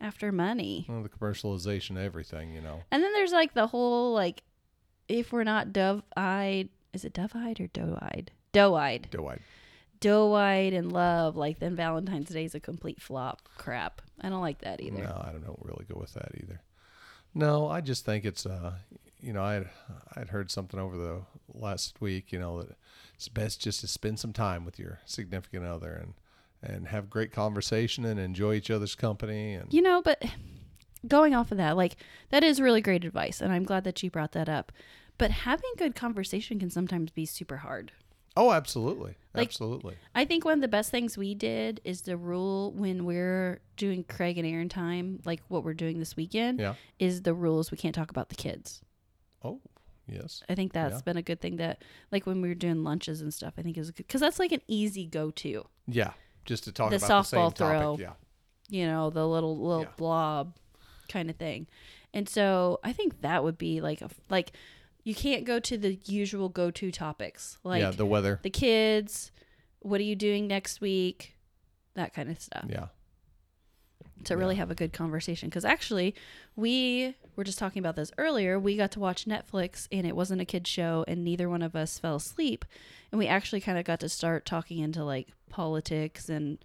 after 0.05 0.31
money. 0.31 0.85
Well, 0.87 1.03
the 1.03 1.09
commercialization 1.09 1.97
everything, 1.97 2.53
you 2.53 2.61
know. 2.61 2.83
And 2.91 3.03
then 3.03 3.11
there's 3.13 3.31
like 3.31 3.53
the 3.53 3.67
whole 3.67 4.13
like, 4.13 4.43
if 5.07 5.31
we're 5.33 5.43
not 5.43 5.73
dove 5.73 6.03
eyed, 6.15 6.69
is 6.93 7.03
it 7.05 7.13
dove 7.13 7.31
eyed 7.35 7.59
or 7.59 7.67
doe 7.67 7.97
eyed? 8.01 8.31
Doe 8.51 8.75
eyed, 8.75 9.09
Doe-eyed. 9.11 9.41
doe 9.99 10.33
eyed 10.33 10.71
in 10.73 10.89
love. 10.89 11.35
Like 11.35 11.59
then 11.59 11.75
Valentine's 11.75 12.29
Day 12.29 12.45
is 12.45 12.55
a 12.55 12.59
complete 12.59 13.01
flop. 13.01 13.41
Crap. 13.57 14.01
I 14.21 14.29
don't 14.29 14.41
like 14.41 14.59
that 14.61 14.79
either. 14.81 15.03
No, 15.03 15.23
I 15.27 15.31
don't 15.33 15.59
really 15.61 15.85
go 15.91 15.99
with 15.99 16.13
that 16.13 16.31
either. 16.41 16.61
No, 17.33 17.67
I 17.67 17.81
just 17.81 18.05
think 18.05 18.23
it's 18.23 18.45
uh, 18.45 18.75
you 19.19 19.33
know, 19.33 19.43
I 19.43 19.53
had 19.55 19.69
I'd 20.15 20.29
heard 20.29 20.51
something 20.51 20.79
over 20.79 20.95
the 20.95 21.21
last 21.53 21.99
week, 21.99 22.31
you 22.31 22.39
know, 22.39 22.61
that 22.61 22.77
it's 23.15 23.27
best 23.27 23.59
just 23.61 23.81
to 23.81 23.87
spend 23.87 24.19
some 24.19 24.31
time 24.33 24.63
with 24.63 24.79
your 24.79 24.99
significant 25.05 25.65
other 25.65 25.91
and 25.93 26.13
and 26.61 26.87
have 26.87 27.09
great 27.09 27.31
conversation 27.31 28.05
and 28.05 28.19
enjoy 28.19 28.53
each 28.55 28.71
other's 28.71 28.95
company 28.95 29.53
and 29.53 29.71
You 29.73 29.81
know, 29.81 30.01
but 30.01 30.23
going 31.07 31.35
off 31.35 31.51
of 31.51 31.57
that, 31.57 31.77
like 31.77 31.97
that 32.29 32.43
is 32.43 32.59
really 32.61 32.81
great 32.81 33.05
advice, 33.05 33.41
and 33.41 33.51
I'm 33.53 33.63
glad 33.63 33.83
that 33.83 34.01
you 34.03 34.09
brought 34.09 34.31
that 34.33 34.49
up. 34.49 34.71
But 35.17 35.31
having 35.31 35.69
good 35.77 35.95
conversation 35.95 36.59
can 36.59 36.69
sometimes 36.69 37.11
be 37.11 37.25
super 37.25 37.57
hard. 37.57 37.91
Oh, 38.37 38.51
absolutely. 38.51 39.15
Like- 39.33 39.47
absolutely. 39.47 39.95
I 40.13 40.25
think 40.25 40.43
one 40.43 40.55
of 40.55 40.61
the 40.61 40.67
best 40.67 40.91
things 40.91 41.17
we 41.17 41.33
did 41.35 41.79
is 41.85 42.01
the 42.01 42.17
rule 42.17 42.73
when 42.73 43.05
we're 43.05 43.61
doing 43.77 44.03
Craig 44.03 44.37
and 44.37 44.45
Aaron 44.45 44.67
time, 44.67 45.21
like 45.23 45.41
what 45.47 45.63
we're 45.63 45.73
doing 45.73 45.99
this 45.99 46.17
weekend, 46.17 46.59
Yeah. 46.59 46.75
is 46.99 47.21
the 47.21 47.33
rules 47.33 47.71
we 47.71 47.77
can't 47.77 47.95
talk 47.95 48.09
about 48.09 48.27
the 48.27 48.35
kids. 48.35 48.81
Oh, 49.41 49.61
yes. 50.05 50.43
I 50.49 50.55
think 50.55 50.73
that's 50.73 50.95
Yeah. 50.95 51.01
been 51.05 51.15
a 51.17 51.21
good 51.21 51.39
thing 51.39 51.55
that, 51.57 51.81
like 52.11 52.25
when 52.25 52.41
we 52.41 52.49
were 52.49 52.55
doing 52.55 52.83
lunches 52.83 53.21
and 53.21 53.33
stuff, 53.33 53.53
I 53.57 53.61
think 53.61 53.77
is 53.77 53.91
because 53.91 54.19
that's 54.19 54.39
like 54.39 54.51
an 54.51 54.61
easy 54.67 55.05
go 55.05 55.31
to. 55.31 55.65
Yeah. 55.87 56.11
Just 56.45 56.63
to 56.65 56.71
talk 56.71 56.89
The 56.91 56.97
about 56.97 57.07
the 57.07 57.23
same 57.23 57.39
softball 57.39 57.55
throw. 57.55 57.79
topic. 57.97 57.99
Yeah. 58.05 58.13
You 58.69 58.87
know, 58.87 59.09
the 59.09 59.27
little 59.27 59.57
little 59.57 59.83
Yeah. 59.83 59.89
blob 59.97 60.55
kind 61.09 61.29
of 61.29 61.35
thing. 61.35 61.67
And 62.13 62.29
so 62.29 62.79
I 62.83 62.93
think 62.93 63.21
that 63.21 63.43
would 63.43 63.57
be 63.57 63.81
like 63.81 64.01
a 64.01 64.09
like 64.29 64.51
you 65.03 65.13
can't 65.13 65.43
go 65.45 65.59
to 65.59 65.77
the 65.77 65.99
usual 66.05 66.49
go 66.49 66.71
to 66.71 66.91
topics 66.91 67.57
like 67.63 67.81
yeah. 67.81 67.91
The 67.91 68.05
weather. 68.05 68.39
the 68.43 68.49
kids, 68.49 69.31
what 69.81 69.99
are 69.99 70.05
you 70.05 70.15
doing 70.15 70.47
next 70.47 70.81
week, 70.81 71.35
that 71.93 72.13
kind 72.13 72.29
of 72.31 72.39
stuff. 72.39 72.65
Yeah. 72.69 72.87
to 74.23 74.35
really 74.37 74.55
have 74.55 74.71
a 74.71 74.75
good 74.75 74.93
conversation 74.93 75.49
because 75.49 75.65
actually 75.65 76.15
we 76.55 77.13
were 77.35 77.43
just 77.43 77.59
talking 77.59 77.79
about 77.79 77.95
this 77.95 78.11
earlier 78.17 78.57
we 78.57 78.75
got 78.77 78.89
to 78.91 78.99
watch 78.99 79.25
netflix 79.25 79.87
and 79.91 80.07
it 80.07 80.15
wasn't 80.15 80.41
a 80.41 80.45
kid 80.45 80.65
show 80.65 81.03
and 81.07 81.23
neither 81.23 81.47
one 81.49 81.61
of 81.61 81.75
us 81.75 81.99
fell 81.99 82.15
asleep 82.15 82.65
and 83.11 83.19
we 83.19 83.27
actually 83.27 83.59
kind 83.61 83.77
of 83.77 83.83
got 83.85 83.99
to 83.99 84.09
start 84.09 84.45
talking 84.45 84.79
into 84.79 85.03
like 85.03 85.27
politics 85.55 86.27
and 86.27 86.57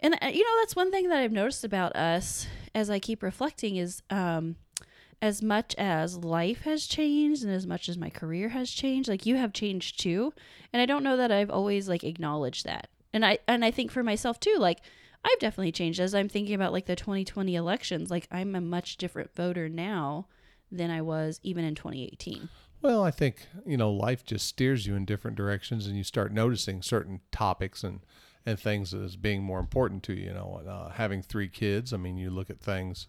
and 0.00 0.14
uh, 0.22 0.26
you 0.26 0.42
know 0.42 0.60
that's 0.60 0.74
one 0.74 0.90
thing 0.90 1.10
that 1.10 1.18
i've 1.18 1.32
noticed 1.32 1.64
about 1.64 1.94
us 1.94 2.46
as 2.74 2.88
i 2.88 2.98
keep 2.98 3.22
reflecting 3.22 3.76
is 3.76 4.02
um 4.08 4.56
as 5.20 5.42
much 5.42 5.74
as 5.76 6.16
life 6.16 6.62
has 6.62 6.86
changed 6.86 7.44
and 7.44 7.52
as 7.52 7.66
much 7.66 7.90
as 7.90 7.98
my 7.98 8.08
career 8.08 8.48
has 8.48 8.70
changed 8.70 9.06
like 9.06 9.26
you 9.26 9.36
have 9.36 9.52
changed 9.52 10.00
too 10.00 10.32
and 10.72 10.80
i 10.80 10.86
don't 10.86 11.04
know 11.04 11.18
that 11.18 11.30
i've 11.30 11.50
always 11.50 11.90
like 11.90 12.02
acknowledged 12.02 12.64
that 12.64 12.88
and 13.12 13.22
i 13.22 13.36
and 13.46 13.62
i 13.62 13.70
think 13.70 13.90
for 13.90 14.02
myself 14.02 14.40
too 14.40 14.56
like 14.58 14.80
I've 15.22 15.38
definitely 15.38 15.72
changed 15.72 16.00
as 16.00 16.14
I'm 16.14 16.28
thinking 16.28 16.54
about 16.54 16.72
like 16.72 16.86
the 16.86 16.96
2020 16.96 17.54
elections. 17.54 18.10
Like 18.10 18.26
I'm 18.30 18.54
a 18.54 18.60
much 18.60 18.96
different 18.96 19.34
voter 19.34 19.68
now 19.68 20.28
than 20.72 20.90
I 20.90 21.02
was 21.02 21.40
even 21.42 21.64
in 21.64 21.74
2018. 21.74 22.48
Well, 22.82 23.02
I 23.04 23.10
think, 23.10 23.46
you 23.66 23.76
know, 23.76 23.90
life 23.90 24.24
just 24.24 24.46
steers 24.46 24.86
you 24.86 24.94
in 24.94 25.04
different 25.04 25.36
directions 25.36 25.86
and 25.86 25.96
you 25.96 26.04
start 26.04 26.32
noticing 26.32 26.82
certain 26.82 27.20
topics 27.30 27.84
and 27.84 28.00
and 28.46 28.58
things 28.58 28.94
as 28.94 29.16
being 29.16 29.42
more 29.42 29.60
important 29.60 30.02
to 30.04 30.14
you. 30.14 30.28
You 30.28 30.32
know, 30.34 30.62
uh, 30.66 30.88
having 30.90 31.20
three 31.20 31.48
kids. 31.48 31.92
I 31.92 31.98
mean, 31.98 32.16
you 32.16 32.30
look 32.30 32.48
at 32.48 32.58
things 32.58 33.06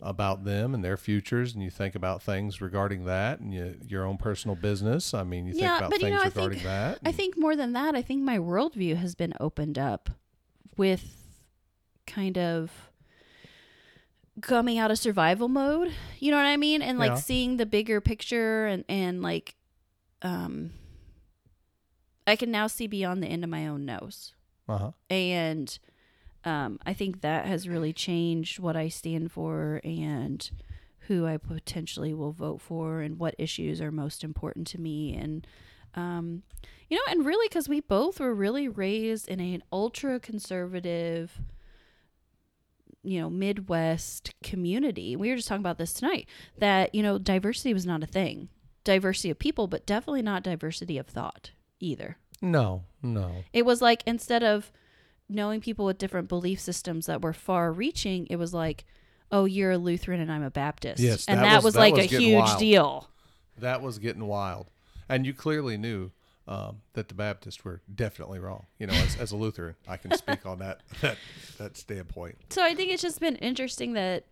about 0.00 0.44
them 0.44 0.74
and 0.74 0.84
their 0.84 0.96
futures, 0.96 1.52
and 1.54 1.62
you 1.62 1.70
think 1.70 1.94
about 1.96 2.22
things 2.22 2.60
regarding 2.60 3.04
that, 3.04 3.40
and 3.40 3.52
you, 3.52 3.76
your 3.86 4.06
own 4.06 4.16
personal 4.16 4.54
business. 4.56 5.12
I 5.12 5.24
mean, 5.24 5.44
you 5.44 5.52
think 5.52 5.64
Yeah, 5.64 5.78
about 5.78 5.90
but, 5.90 6.00
you 6.00 6.06
things 6.06 6.14
know, 6.16 6.22
I 6.22 6.24
regarding 6.26 6.58
think- 6.60 6.68
that. 6.68 6.98
I 7.04 7.10
think 7.12 7.36
more 7.36 7.56
than 7.56 7.72
that, 7.72 7.94
I 7.96 8.00
think 8.02 8.22
my 8.22 8.38
worldview 8.38 8.96
has 8.96 9.14
been 9.16 9.34
opened 9.40 9.76
up 9.78 10.08
with 10.76 11.26
kind 12.06 12.38
of 12.38 12.70
coming 14.40 14.78
out 14.78 14.90
of 14.90 14.98
survival 14.98 15.48
mode. 15.48 15.92
You 16.18 16.30
know 16.30 16.36
what 16.36 16.46
I 16.46 16.56
mean? 16.56 16.82
And 16.82 16.98
like 16.98 17.12
Yeah. 17.12 17.16
seeing 17.16 17.56
the 17.56 17.66
bigger 17.66 18.00
picture 18.00 18.66
and 18.66 18.84
and 18.88 19.22
like 19.22 19.54
um 20.22 20.72
I 22.26 22.36
can 22.36 22.50
now 22.50 22.66
see 22.66 22.86
beyond 22.86 23.22
the 23.22 23.26
end 23.28 23.44
of 23.44 23.50
my 23.50 23.66
own 23.66 23.84
nose. 23.84 24.34
uh-huh. 24.68 24.92
And 25.08 25.78
um 26.44 26.78
I 26.86 26.92
think 26.94 27.20
that 27.20 27.46
has 27.46 27.68
really 27.68 27.92
changed 27.92 28.58
what 28.58 28.76
I 28.76 28.88
stand 28.88 29.32
for 29.32 29.80
and 29.84 30.50
who 31.08 31.26
I 31.26 31.36
potentially 31.38 32.14
will 32.14 32.32
vote 32.32 32.60
for 32.60 33.00
and 33.00 33.18
what 33.18 33.34
issues 33.38 33.80
are 33.80 33.90
most 33.90 34.22
important 34.22 34.66
to 34.68 34.80
me 34.80 35.14
and 35.14 35.46
um 35.96 36.44
you 36.88 36.96
know 36.96 37.02
and 37.12 37.26
really 37.26 37.48
cuz 37.48 37.68
we 37.68 37.80
both 37.80 38.20
were 38.20 38.32
really 38.34 38.68
raised 38.68 39.26
in 39.28 39.40
an 39.40 39.62
ultra 39.72 40.20
conservative 40.20 41.40
you 43.02 43.20
know 43.20 43.30
midwest 43.30 44.30
community 44.44 45.16
we 45.16 45.30
were 45.30 45.36
just 45.36 45.48
talking 45.48 45.62
about 45.62 45.78
this 45.78 45.92
tonight 45.92 46.28
that 46.58 46.94
you 46.94 47.02
know 47.02 47.18
diversity 47.18 47.72
was 47.72 47.86
not 47.86 48.02
a 48.02 48.06
thing 48.06 48.48
diversity 48.84 49.30
of 49.30 49.38
people 49.38 49.66
but 49.66 49.86
definitely 49.86 50.22
not 50.22 50.42
diversity 50.42 50.98
of 50.98 51.06
thought 51.06 51.52
either 51.80 52.16
No, 52.42 52.84
no. 53.02 53.44
it 53.52 53.64
was 53.64 53.80
like 53.80 54.02
instead 54.06 54.42
of 54.42 54.70
knowing 55.28 55.60
people 55.60 55.84
with 55.86 55.96
different 55.98 56.28
belief 56.28 56.58
systems 56.60 57.06
that 57.06 57.22
were 57.22 57.32
far 57.32 57.70
reaching, 57.72 58.26
it 58.28 58.34
was 58.36 58.52
like, 58.52 58.84
oh, 59.30 59.44
you're 59.44 59.70
a 59.70 59.78
Lutheran 59.78 60.20
and 60.20 60.32
I'm 60.32 60.42
a 60.42 60.50
Baptist. 60.50 60.98
Yes, 61.00 61.24
and 61.28 61.38
that 61.38 61.44
that, 61.44 61.54
was- 61.58 61.64
was, 61.66 61.74
that 61.74 61.80
like 61.80 61.94
was 61.94 62.12
a 62.12 62.18
huge 62.18 62.34
wild. 62.40 62.58
deal. 62.58 63.08
That 63.58 63.80
was 63.80 63.98
getting 64.00 64.26
wild, 64.26 64.66
and 65.08 65.24
you 65.24 65.32
clearly 65.32 65.76
knew 65.76 66.10
um, 66.50 66.82
that 66.94 67.06
the 67.08 67.14
Baptists 67.14 67.64
were 67.64 67.80
definitely 67.94 68.40
wrong. 68.40 68.66
You 68.78 68.88
know, 68.88 68.92
as, 68.92 69.16
as 69.16 69.32
a 69.32 69.36
Lutheran, 69.36 69.76
I 69.86 69.96
can 69.96 70.16
speak 70.16 70.44
on 70.44 70.58
that 70.58 70.80
that 71.00 71.16
that 71.58 71.76
standpoint. 71.76 72.36
So 72.50 72.62
I 72.62 72.74
think 72.74 72.90
it's 72.90 73.02
just 73.02 73.20
been 73.20 73.36
interesting 73.36 73.92
that 73.94 74.26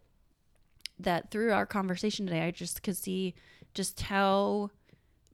that 0.98 1.30
through 1.30 1.52
our 1.52 1.64
conversation 1.64 2.26
today, 2.26 2.42
I 2.42 2.50
just 2.50 2.82
could 2.82 2.96
see 2.96 3.34
just 3.72 4.00
how 4.00 4.70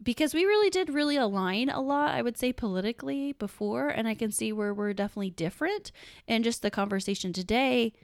because 0.02 0.34
we 0.34 0.44
really 0.44 0.68
did 0.68 0.90
really 0.90 1.16
align 1.16 1.70
a 1.70 1.80
lot, 1.80 2.10
I 2.10 2.20
would 2.20 2.36
say 2.36 2.52
politically 2.52 3.32
before, 3.32 3.88
and 3.88 4.06
I 4.06 4.14
can 4.14 4.30
see 4.30 4.52
where 4.52 4.74
we're 4.74 4.92
definitely 4.92 5.30
different. 5.30 5.90
And 6.28 6.44
just 6.44 6.60
the 6.60 6.70
conversation 6.70 7.32
today, 7.32 7.94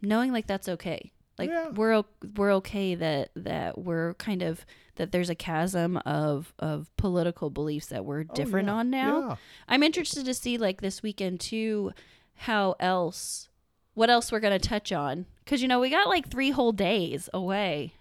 knowing 0.00 0.32
like 0.32 0.46
that's 0.46 0.68
okay. 0.68 1.10
Like 1.38 1.50
Yeah. 1.50 1.68
we're 1.70 2.02
we're 2.36 2.52
okay 2.54 2.94
that 2.94 3.30
that 3.36 3.78
we're 3.78 4.14
kind 4.14 4.42
of 4.42 4.64
that 4.96 5.12
there's 5.12 5.28
a 5.30 5.34
chasm 5.34 5.98
of 5.98 6.54
of 6.58 6.90
political 6.96 7.50
beliefs 7.50 7.86
that 7.86 8.04
we're 8.04 8.20
oh, 8.28 8.34
different 8.34 8.68
Oh, 8.68 8.72
yeah, 8.72 8.78
on 8.78 8.90
now. 8.90 9.28
yeah. 9.28 9.36
I'm 9.68 9.82
interested 9.82 10.24
to 10.24 10.34
see 10.34 10.56
like 10.58 10.80
this 10.80 11.02
weekend 11.02 11.40
too 11.40 11.92
how 12.40 12.74
else 12.80 13.48
what 13.94 14.08
else 14.10 14.30
we're 14.32 14.40
going 14.40 14.58
to 14.58 14.68
touch 14.68 14.92
on 14.92 15.26
cuz 15.46 15.60
you 15.62 15.68
know 15.68 15.80
we 15.80 15.90
got 15.90 16.08
like 16.08 16.28
3 16.30 16.50
whole 16.50 16.72
days 16.72 17.28
away 17.34 17.92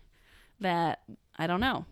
that 0.60 1.02
I 1.38 1.48
don't 1.48 1.60
know. 1.60 1.86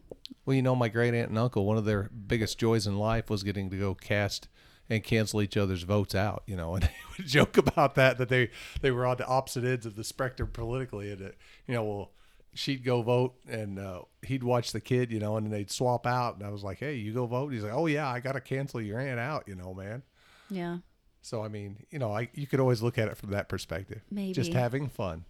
Well, 0.45 0.55
you 0.55 0.61
know, 0.61 0.75
my 0.75 0.87
great 0.89 1.13
aunt 1.13 1.29
and 1.29 1.37
uncle, 1.37 1.65
one 1.65 1.77
of 1.77 1.85
their 1.85 2.03
biggest 2.27 2.57
joys 2.57 2.87
in 2.87 2.97
life 2.97 3.29
was 3.29 3.43
getting 3.43 3.69
to 3.69 3.77
go 3.77 3.93
cast 3.93 4.47
and 4.89 5.03
cancel 5.03 5.41
each 5.41 5.57
other's 5.57 5.83
votes 5.83 6.15
out. 6.15 6.43
You 6.45 6.55
know, 6.55 6.75
and 6.75 6.83
they 6.83 6.95
would 7.17 7.27
joke 7.27 7.57
about 7.57 7.95
that 7.95 8.17
that 8.17 8.29
they 8.29 8.49
they 8.81 8.91
were 8.91 9.05
on 9.05 9.17
the 9.17 9.27
opposite 9.27 9.63
ends 9.63 9.85
of 9.85 9.95
the 9.95 10.03
spectrum 10.03 10.49
politically, 10.51 11.11
and 11.11 11.21
it, 11.21 11.37
you 11.67 11.73
know, 11.73 11.83
well, 11.83 12.11
she'd 12.53 12.83
go 12.83 13.01
vote 13.01 13.35
and 13.47 13.79
uh, 13.79 14.01
he'd 14.21 14.43
watch 14.43 14.71
the 14.71 14.81
kid, 14.81 15.11
you 15.11 15.19
know, 15.19 15.37
and 15.37 15.45
then 15.45 15.51
they'd 15.51 15.71
swap 15.71 16.05
out, 16.05 16.35
and 16.35 16.45
I 16.45 16.49
was 16.49 16.63
like, 16.63 16.79
hey, 16.79 16.95
you 16.95 17.13
go 17.13 17.25
vote. 17.25 17.49
He's 17.49 17.63
like, 17.63 17.73
oh 17.73 17.87
yeah, 17.87 18.07
I 18.07 18.19
got 18.19 18.33
to 18.33 18.41
cancel 18.41 18.81
your 18.81 18.99
aunt 18.99 19.19
out, 19.19 19.47
you 19.47 19.55
know, 19.55 19.73
man. 19.73 20.03
Yeah. 20.49 20.77
So 21.21 21.43
I 21.43 21.47
mean, 21.47 21.85
you 21.89 21.99
know, 21.99 22.13
I 22.13 22.29
you 22.33 22.47
could 22.47 22.59
always 22.59 22.81
look 22.81 22.97
at 22.97 23.07
it 23.07 23.17
from 23.17 23.31
that 23.31 23.49
perspective. 23.49 24.01
Maybe. 24.11 24.33
just 24.33 24.53
having 24.53 24.89
fun. 24.89 25.25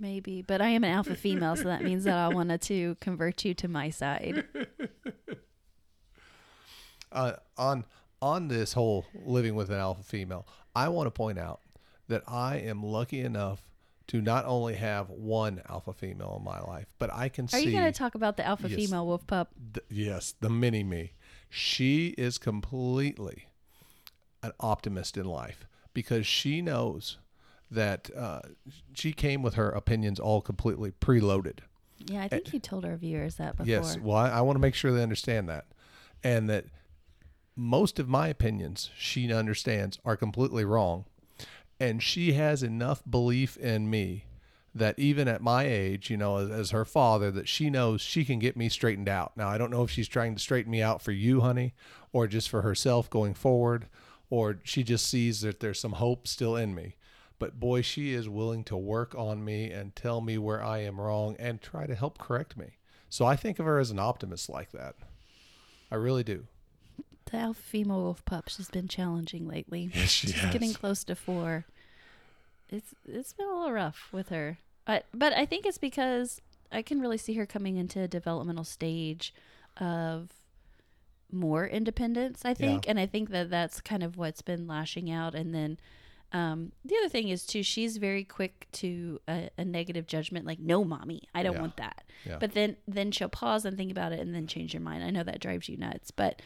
Maybe, 0.00 0.42
but 0.42 0.60
I 0.60 0.68
am 0.68 0.84
an 0.84 0.90
alpha 0.90 1.16
female, 1.16 1.56
so 1.56 1.64
that 1.64 1.82
means 1.82 2.04
that 2.04 2.16
I 2.16 2.28
wanted 2.28 2.60
to 2.62 2.96
convert 3.00 3.44
you 3.44 3.52
to 3.54 3.66
my 3.66 3.90
side. 3.90 4.44
uh, 7.12 7.32
on 7.56 7.84
on 8.20 8.48
this 8.48 8.72
whole 8.72 9.06
living 9.24 9.54
with 9.54 9.70
an 9.70 9.78
alpha 9.78 10.02
female, 10.02 10.46
I 10.74 10.88
want 10.88 11.06
to 11.06 11.10
point 11.10 11.38
out 11.38 11.60
that 12.08 12.22
I 12.26 12.56
am 12.56 12.82
lucky 12.82 13.20
enough 13.20 13.62
to 14.08 14.22
not 14.22 14.46
only 14.46 14.74
have 14.74 15.10
one 15.10 15.60
alpha 15.68 15.92
female 15.92 16.36
in 16.38 16.44
my 16.44 16.60
life, 16.60 16.86
but 16.98 17.12
I 17.12 17.28
can 17.28 17.44
Are 17.44 17.48
see 17.48 17.56
Are 17.58 17.60
you 17.60 17.72
going 17.72 17.92
to 17.92 17.96
talk 17.98 18.14
about 18.14 18.36
the 18.36 18.46
alpha 18.46 18.68
Yes. 18.68 18.76
female 18.76 19.06
wolf 19.06 19.26
pup? 19.26 19.50
th- 19.74 19.84
yes, 19.90 20.34
the 20.40 20.48
mini 20.48 20.82
me. 20.82 21.12
She 21.50 22.08
is 22.18 22.38
completely 22.38 23.48
an 24.42 24.52
optimist 24.60 25.16
in 25.16 25.26
life 25.26 25.66
because 25.92 26.26
she 26.26 26.62
knows 26.62 27.18
that 27.70 28.10
uh, 28.16 28.40
she 28.94 29.12
came 29.12 29.42
with 29.42 29.54
her 29.54 29.68
opinions 29.68 30.18
all 30.18 30.40
completely 30.40 30.90
preloaded. 30.90 31.58
Yeah, 31.98 32.22
I 32.22 32.28
think 32.28 32.52
you 32.54 32.60
told 32.60 32.84
our 32.86 32.96
viewers 32.96 33.34
that 33.36 33.56
before. 33.56 33.66
Yes. 33.66 33.98
Well, 33.98 34.16
I, 34.16 34.30
I 34.30 34.40
want 34.40 34.56
to 34.56 34.60
make 34.60 34.74
sure 34.74 34.92
they 34.92 35.02
understand 35.02 35.48
that. 35.48 35.66
And 36.24 36.48
that 36.48 36.64
most 37.58 37.98
of 37.98 38.08
my 38.08 38.28
opinions 38.28 38.90
she 38.96 39.32
understands 39.32 39.98
are 40.04 40.16
completely 40.16 40.64
wrong. 40.64 41.04
And 41.80 42.02
she 42.02 42.32
has 42.32 42.62
enough 42.62 43.02
belief 43.08 43.56
in 43.56 43.90
me 43.90 44.24
that 44.74 44.98
even 44.98 45.26
at 45.26 45.42
my 45.42 45.64
age, 45.64 46.08
you 46.08 46.16
know, 46.16 46.36
as, 46.36 46.50
as 46.50 46.70
her 46.70 46.84
father, 46.84 47.30
that 47.32 47.48
she 47.48 47.68
knows 47.68 48.00
she 48.00 48.24
can 48.24 48.38
get 48.38 48.56
me 48.56 48.68
straightened 48.68 49.08
out. 49.08 49.36
Now, 49.36 49.48
I 49.48 49.58
don't 49.58 49.72
know 49.72 49.82
if 49.82 49.90
she's 49.90 50.08
trying 50.08 50.34
to 50.34 50.40
straighten 50.40 50.70
me 50.70 50.82
out 50.82 51.02
for 51.02 51.10
you, 51.10 51.40
honey, 51.40 51.74
or 52.12 52.28
just 52.28 52.48
for 52.48 52.62
herself 52.62 53.10
going 53.10 53.34
forward, 53.34 53.86
or 54.30 54.60
she 54.62 54.84
just 54.84 55.06
sees 55.06 55.40
that 55.40 55.58
there's 55.60 55.80
some 55.80 55.92
hope 55.92 56.28
still 56.28 56.56
in 56.56 56.74
me. 56.74 56.94
But 57.40 57.58
boy, 57.58 57.82
she 57.82 58.12
is 58.12 58.28
willing 58.28 58.64
to 58.64 58.76
work 58.76 59.14
on 59.16 59.44
me 59.44 59.70
and 59.70 59.96
tell 59.96 60.20
me 60.20 60.38
where 60.38 60.62
I 60.62 60.78
am 60.78 61.00
wrong 61.00 61.36
and 61.38 61.60
try 61.60 61.86
to 61.86 61.94
help 61.94 62.18
correct 62.18 62.56
me. 62.56 62.76
So 63.08 63.24
I 63.24 63.36
think 63.36 63.58
of 63.58 63.66
her 63.66 63.78
as 63.78 63.90
an 63.90 63.98
optimist 63.98 64.48
like 64.48 64.72
that. 64.72 64.96
I 65.90 65.96
really 65.96 66.24
do. 66.24 66.46
The 67.30 67.54
female 67.54 68.02
wolf 68.02 68.24
pup, 68.24 68.48
she's 68.48 68.70
been 68.70 68.88
challenging 68.88 69.46
lately. 69.46 69.90
Yes, 69.94 70.10
she 70.10 70.28
she's 70.28 70.50
getting 70.50 70.72
close 70.72 71.04
to 71.04 71.14
four. 71.14 71.66
It's 72.70 72.94
it's 73.06 73.32
been 73.32 73.46
a 73.46 73.54
little 73.54 73.72
rough 73.72 74.08
with 74.12 74.28
her, 74.30 74.58
but 74.86 75.06
but 75.14 75.32
I 75.32 75.44
think 75.46 75.66
it's 75.66 75.78
because 75.78 76.40
I 76.70 76.82
can 76.82 77.00
really 77.00 77.18
see 77.18 77.34
her 77.34 77.46
coming 77.46 77.76
into 77.76 78.00
a 78.00 78.08
developmental 78.08 78.64
stage 78.64 79.32
of 79.78 80.30
more 81.30 81.66
independence. 81.66 82.42
I 82.44 82.54
think, 82.54 82.88
and 82.88 82.98
I 82.98 83.06
think 83.06 83.30
that 83.30 83.50
that's 83.50 83.80
kind 83.80 84.02
of 84.02 84.16
what's 84.16 84.42
been 84.42 84.66
lashing 84.66 85.10
out. 85.10 85.34
And 85.34 85.54
then 85.54 85.78
um, 86.32 86.72
the 86.84 86.96
other 86.96 87.08
thing 87.08 87.28
is 87.28 87.46
too, 87.46 87.62
she's 87.62 87.96
very 87.96 88.24
quick 88.24 88.66
to 88.72 89.18
a, 89.28 89.48
a 89.56 89.64
negative 89.64 90.06
judgment, 90.06 90.46
like 90.46 90.58
"No, 90.58 90.84
mommy, 90.84 91.22
I 91.34 91.42
don't 91.42 91.54
Yeah. 91.54 91.60
want 91.60 91.76
that." 91.78 92.04
Yeah. 92.26 92.36
But 92.40 92.52
then 92.52 92.76
then 92.86 93.12
she'll 93.12 93.28
pause 93.28 93.64
and 93.64 93.76
think 93.76 93.90
about 93.90 94.12
it, 94.12 94.20
and 94.20 94.34
then 94.34 94.46
change 94.46 94.72
her 94.72 94.80
mind. 94.80 95.04
I 95.04 95.10
know 95.10 95.22
that 95.22 95.40
drives 95.40 95.68
you 95.68 95.76
nuts, 95.78 96.10
but 96.10 96.40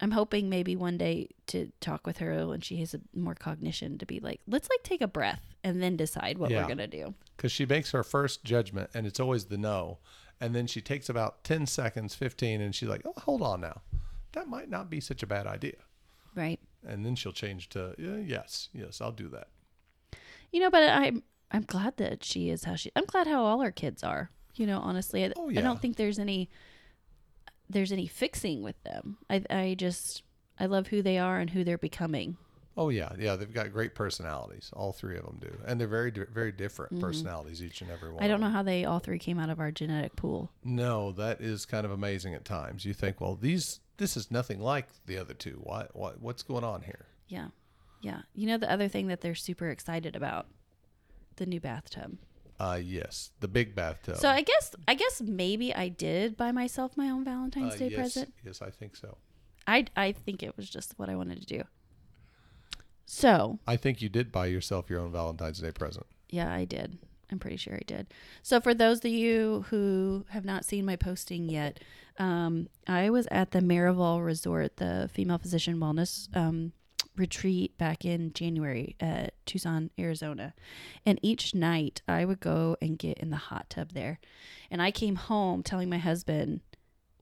I'm 0.00 0.10
hoping 0.12 0.48
maybe 0.48 0.76
one 0.76 0.96
day 0.98 1.28
to 1.48 1.70
talk 1.80 2.06
with 2.06 2.18
her 2.18 2.46
when 2.46 2.60
she 2.60 2.76
has 2.78 2.94
a, 2.94 3.00
more 3.14 3.34
cognition 3.34 3.98
to 3.98 4.06
be 4.06 4.18
like, 4.20 4.40
let's 4.46 4.68
like 4.70 4.82
take 4.82 5.00
a 5.02 5.06
breath 5.08 5.42
and 5.62 5.82
then 5.82 5.96
decide 5.96 6.38
what 6.38 6.50
Yeah. 6.50 6.62
we're 6.62 6.68
gonna 6.68 6.86
do. 6.86 7.14
Because 7.36 7.52
she 7.52 7.66
makes 7.66 7.90
her 7.92 8.02
first 8.02 8.44
judgment 8.44 8.90
and 8.94 9.06
it's 9.06 9.20
always 9.20 9.46
the 9.46 9.58
no. 9.58 9.98
And 10.40 10.54
then 10.54 10.66
she 10.66 10.80
takes 10.80 11.08
about 11.10 11.44
10 11.44 11.66
seconds, 11.66 12.14
15, 12.14 12.62
and 12.62 12.74
she's 12.74 12.88
like, 12.88 13.02
oh, 13.04 13.12
hold 13.18 13.42
on 13.42 13.60
now. 13.60 13.82
That 14.32 14.48
might 14.48 14.70
not 14.70 14.88
be 14.88 15.00
such 15.00 15.22
a 15.22 15.26
bad 15.26 15.46
idea. 15.46 15.76
Right. 16.34 16.58
And 16.86 17.04
then 17.04 17.14
she'll 17.14 17.32
change 17.32 17.68
to, 17.70 17.94
yeah, 17.98 18.16
yes, 18.16 18.68
yes, 18.72 19.00
I'll 19.02 19.12
do 19.12 19.28
that. 19.28 19.48
You 20.52 20.60
know, 20.60 20.70
but 20.70 20.88
I'm 20.88 21.22
I'm 21.52 21.62
glad 21.62 21.96
that 21.98 22.24
she 22.24 22.48
is 22.48 22.64
how 22.64 22.74
she. 22.76 22.90
I'm 22.96 23.04
glad 23.04 23.26
how 23.26 23.44
all 23.44 23.60
our 23.60 23.70
kids 23.72 24.02
are. 24.02 24.30
You 24.54 24.66
know, 24.66 24.78
honestly, 24.80 25.24
I, 25.24 25.32
Oh, 25.36 25.50
I 25.50 25.54
don't 25.60 25.80
think 25.80 25.96
there's 25.96 26.18
any 26.18 26.48
there's 27.70 27.92
any 27.92 28.06
fixing 28.06 28.62
with 28.62 28.82
them. 28.82 29.18
I 29.28 29.44
I 29.48 29.74
just 29.78 30.22
I 30.58 30.66
love 30.66 30.88
who 30.88 31.00
they 31.02 31.18
are 31.18 31.38
and 31.38 31.50
who 31.50 31.64
they're 31.64 31.78
becoming. 31.78 32.36
Oh, 32.76 32.88
yeah. 32.88 33.10
Yeah. 33.18 33.36
They've 33.36 33.52
got 33.52 33.72
great 33.72 33.94
personalities. 33.94 34.70
All 34.72 34.92
three 34.92 35.16
of 35.16 35.24
them 35.24 35.38
do. 35.40 35.50
And 35.66 35.78
they're 35.78 35.88
very, 35.88 36.10
very 36.10 36.52
different 36.52 37.00
personalities, 37.00 37.62
each 37.62 37.82
and 37.82 37.90
every 37.90 38.08
one. 38.08 38.16
Mm-hmm. 38.16 38.24
I 38.24 38.28
don't 38.28 38.40
know 38.40 38.48
how 38.48 38.62
they 38.62 38.84
all 38.84 39.00
three 39.00 39.18
came 39.18 39.38
out 39.38 39.50
of 39.50 39.58
our 39.58 39.70
genetic 39.70 40.16
pool. 40.16 40.50
No, 40.64 41.12
that 41.12 41.40
is 41.40 41.66
kind 41.66 41.84
of 41.84 41.90
amazing 41.90 42.32
at 42.34 42.44
times. 42.44 42.84
You 42.84 42.94
think, 42.94 43.20
well, 43.20 43.34
these, 43.34 43.80
this 43.96 44.16
is 44.16 44.30
nothing 44.30 44.60
like 44.60 44.86
the 45.06 45.18
other 45.18 45.34
two. 45.34 45.60
What, 45.62 45.94
what, 45.94 46.22
what's 46.22 46.42
going 46.42 46.64
on 46.64 46.82
here? 46.82 47.06
Yeah. 47.28 47.48
Yeah. 48.02 48.20
You 48.34 48.46
know 48.46 48.56
the 48.56 48.72
other 48.72 48.88
thing 48.88 49.08
that 49.08 49.20
they're 49.20 49.34
super 49.34 49.68
excited 49.68 50.16
about? 50.16 50.46
The 51.36 51.46
new 51.46 51.60
bathtub. 51.60 52.18
Uh, 52.60 52.78
yes, 52.82 53.30
the 53.40 53.48
big 53.48 53.74
bathtub. 53.74 54.16
So 54.18 54.28
I 54.28 54.42
guess 54.42 54.74
I 54.86 54.94
guess 54.94 55.22
maybe 55.22 55.74
I 55.74 55.88
did 55.88 56.36
buy 56.36 56.52
myself 56.52 56.94
my 56.96 57.08
own 57.08 57.24
Valentine's 57.24 57.74
Uh, 57.74 57.78
Day 57.78 57.88
yes, 57.88 57.96
present. 57.98 58.34
Yes, 58.44 58.60
I 58.60 58.70
think 58.70 58.96
so. 58.96 59.16
I 59.66 59.86
I 59.96 60.12
think 60.12 60.42
it 60.42 60.56
was 60.56 60.68
just 60.68 60.98
what 60.98 61.08
I 61.08 61.16
wanted 61.16 61.40
to 61.40 61.46
do. 61.46 61.62
So, 63.06 63.58
I 63.66 63.76
think 63.76 64.00
you 64.00 64.08
did 64.08 64.30
buy 64.30 64.46
yourself 64.46 64.88
your 64.88 65.00
own 65.00 65.10
Valentine's 65.10 65.58
Day 65.58 65.72
present. 65.72 66.06
yeah, 66.28 66.52
I 66.52 66.64
did. 66.64 66.98
I'm 67.32 67.38
pretty 67.38 67.56
sure 67.56 67.74
I 67.74 67.82
did. 67.86 68.06
So, 68.42 68.60
for 68.60 68.74
those 68.74 68.98
of 69.04 69.10
you 69.10 69.64
who 69.70 70.26
have 70.30 70.44
not 70.44 70.64
seen 70.64 70.84
my 70.84 70.96
posting 70.96 71.48
yet, 71.48 71.80
um, 72.18 72.68
I 72.86 73.10
was 73.10 73.26
at 73.30 73.50
the 73.52 73.60
Miraval 73.60 74.24
Resort, 74.24 74.76
the 74.76 75.08
female 75.12 75.38
physician 75.38 75.78
wellness 75.78 76.28
um, 76.36 76.72
retreat 77.20 77.76
back 77.78 78.04
in 78.04 78.32
January 78.32 78.96
at 78.98 79.34
Tucson, 79.46 79.90
Arizona. 79.98 80.54
And 81.06 81.20
each 81.22 81.54
night 81.54 82.02
I 82.08 82.24
would 82.24 82.40
go 82.40 82.76
and 82.82 82.98
get 82.98 83.18
in 83.18 83.30
the 83.30 83.36
hot 83.36 83.70
tub 83.70 83.92
there. 83.92 84.18
And 84.70 84.82
I 84.82 84.90
came 84.90 85.16
home 85.16 85.62
telling 85.62 85.90
my 85.90 85.98
husband, 85.98 86.60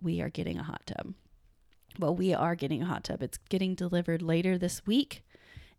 we 0.01 0.23
are 0.23 0.31
getting 0.31 0.59
a 0.59 0.63
hot 0.63 0.83
tub. 0.87 1.15
Well, 1.99 2.15
we 2.15 2.33
are 2.33 2.55
getting 2.55 2.83
a 2.83 2.87
hot 2.87 3.05
tub. 3.05 3.23
It's 3.23 3.39
getting 3.49 3.75
delivered 3.75 4.23
later 4.23 4.57
this 4.57 4.87
week. 4.87 5.25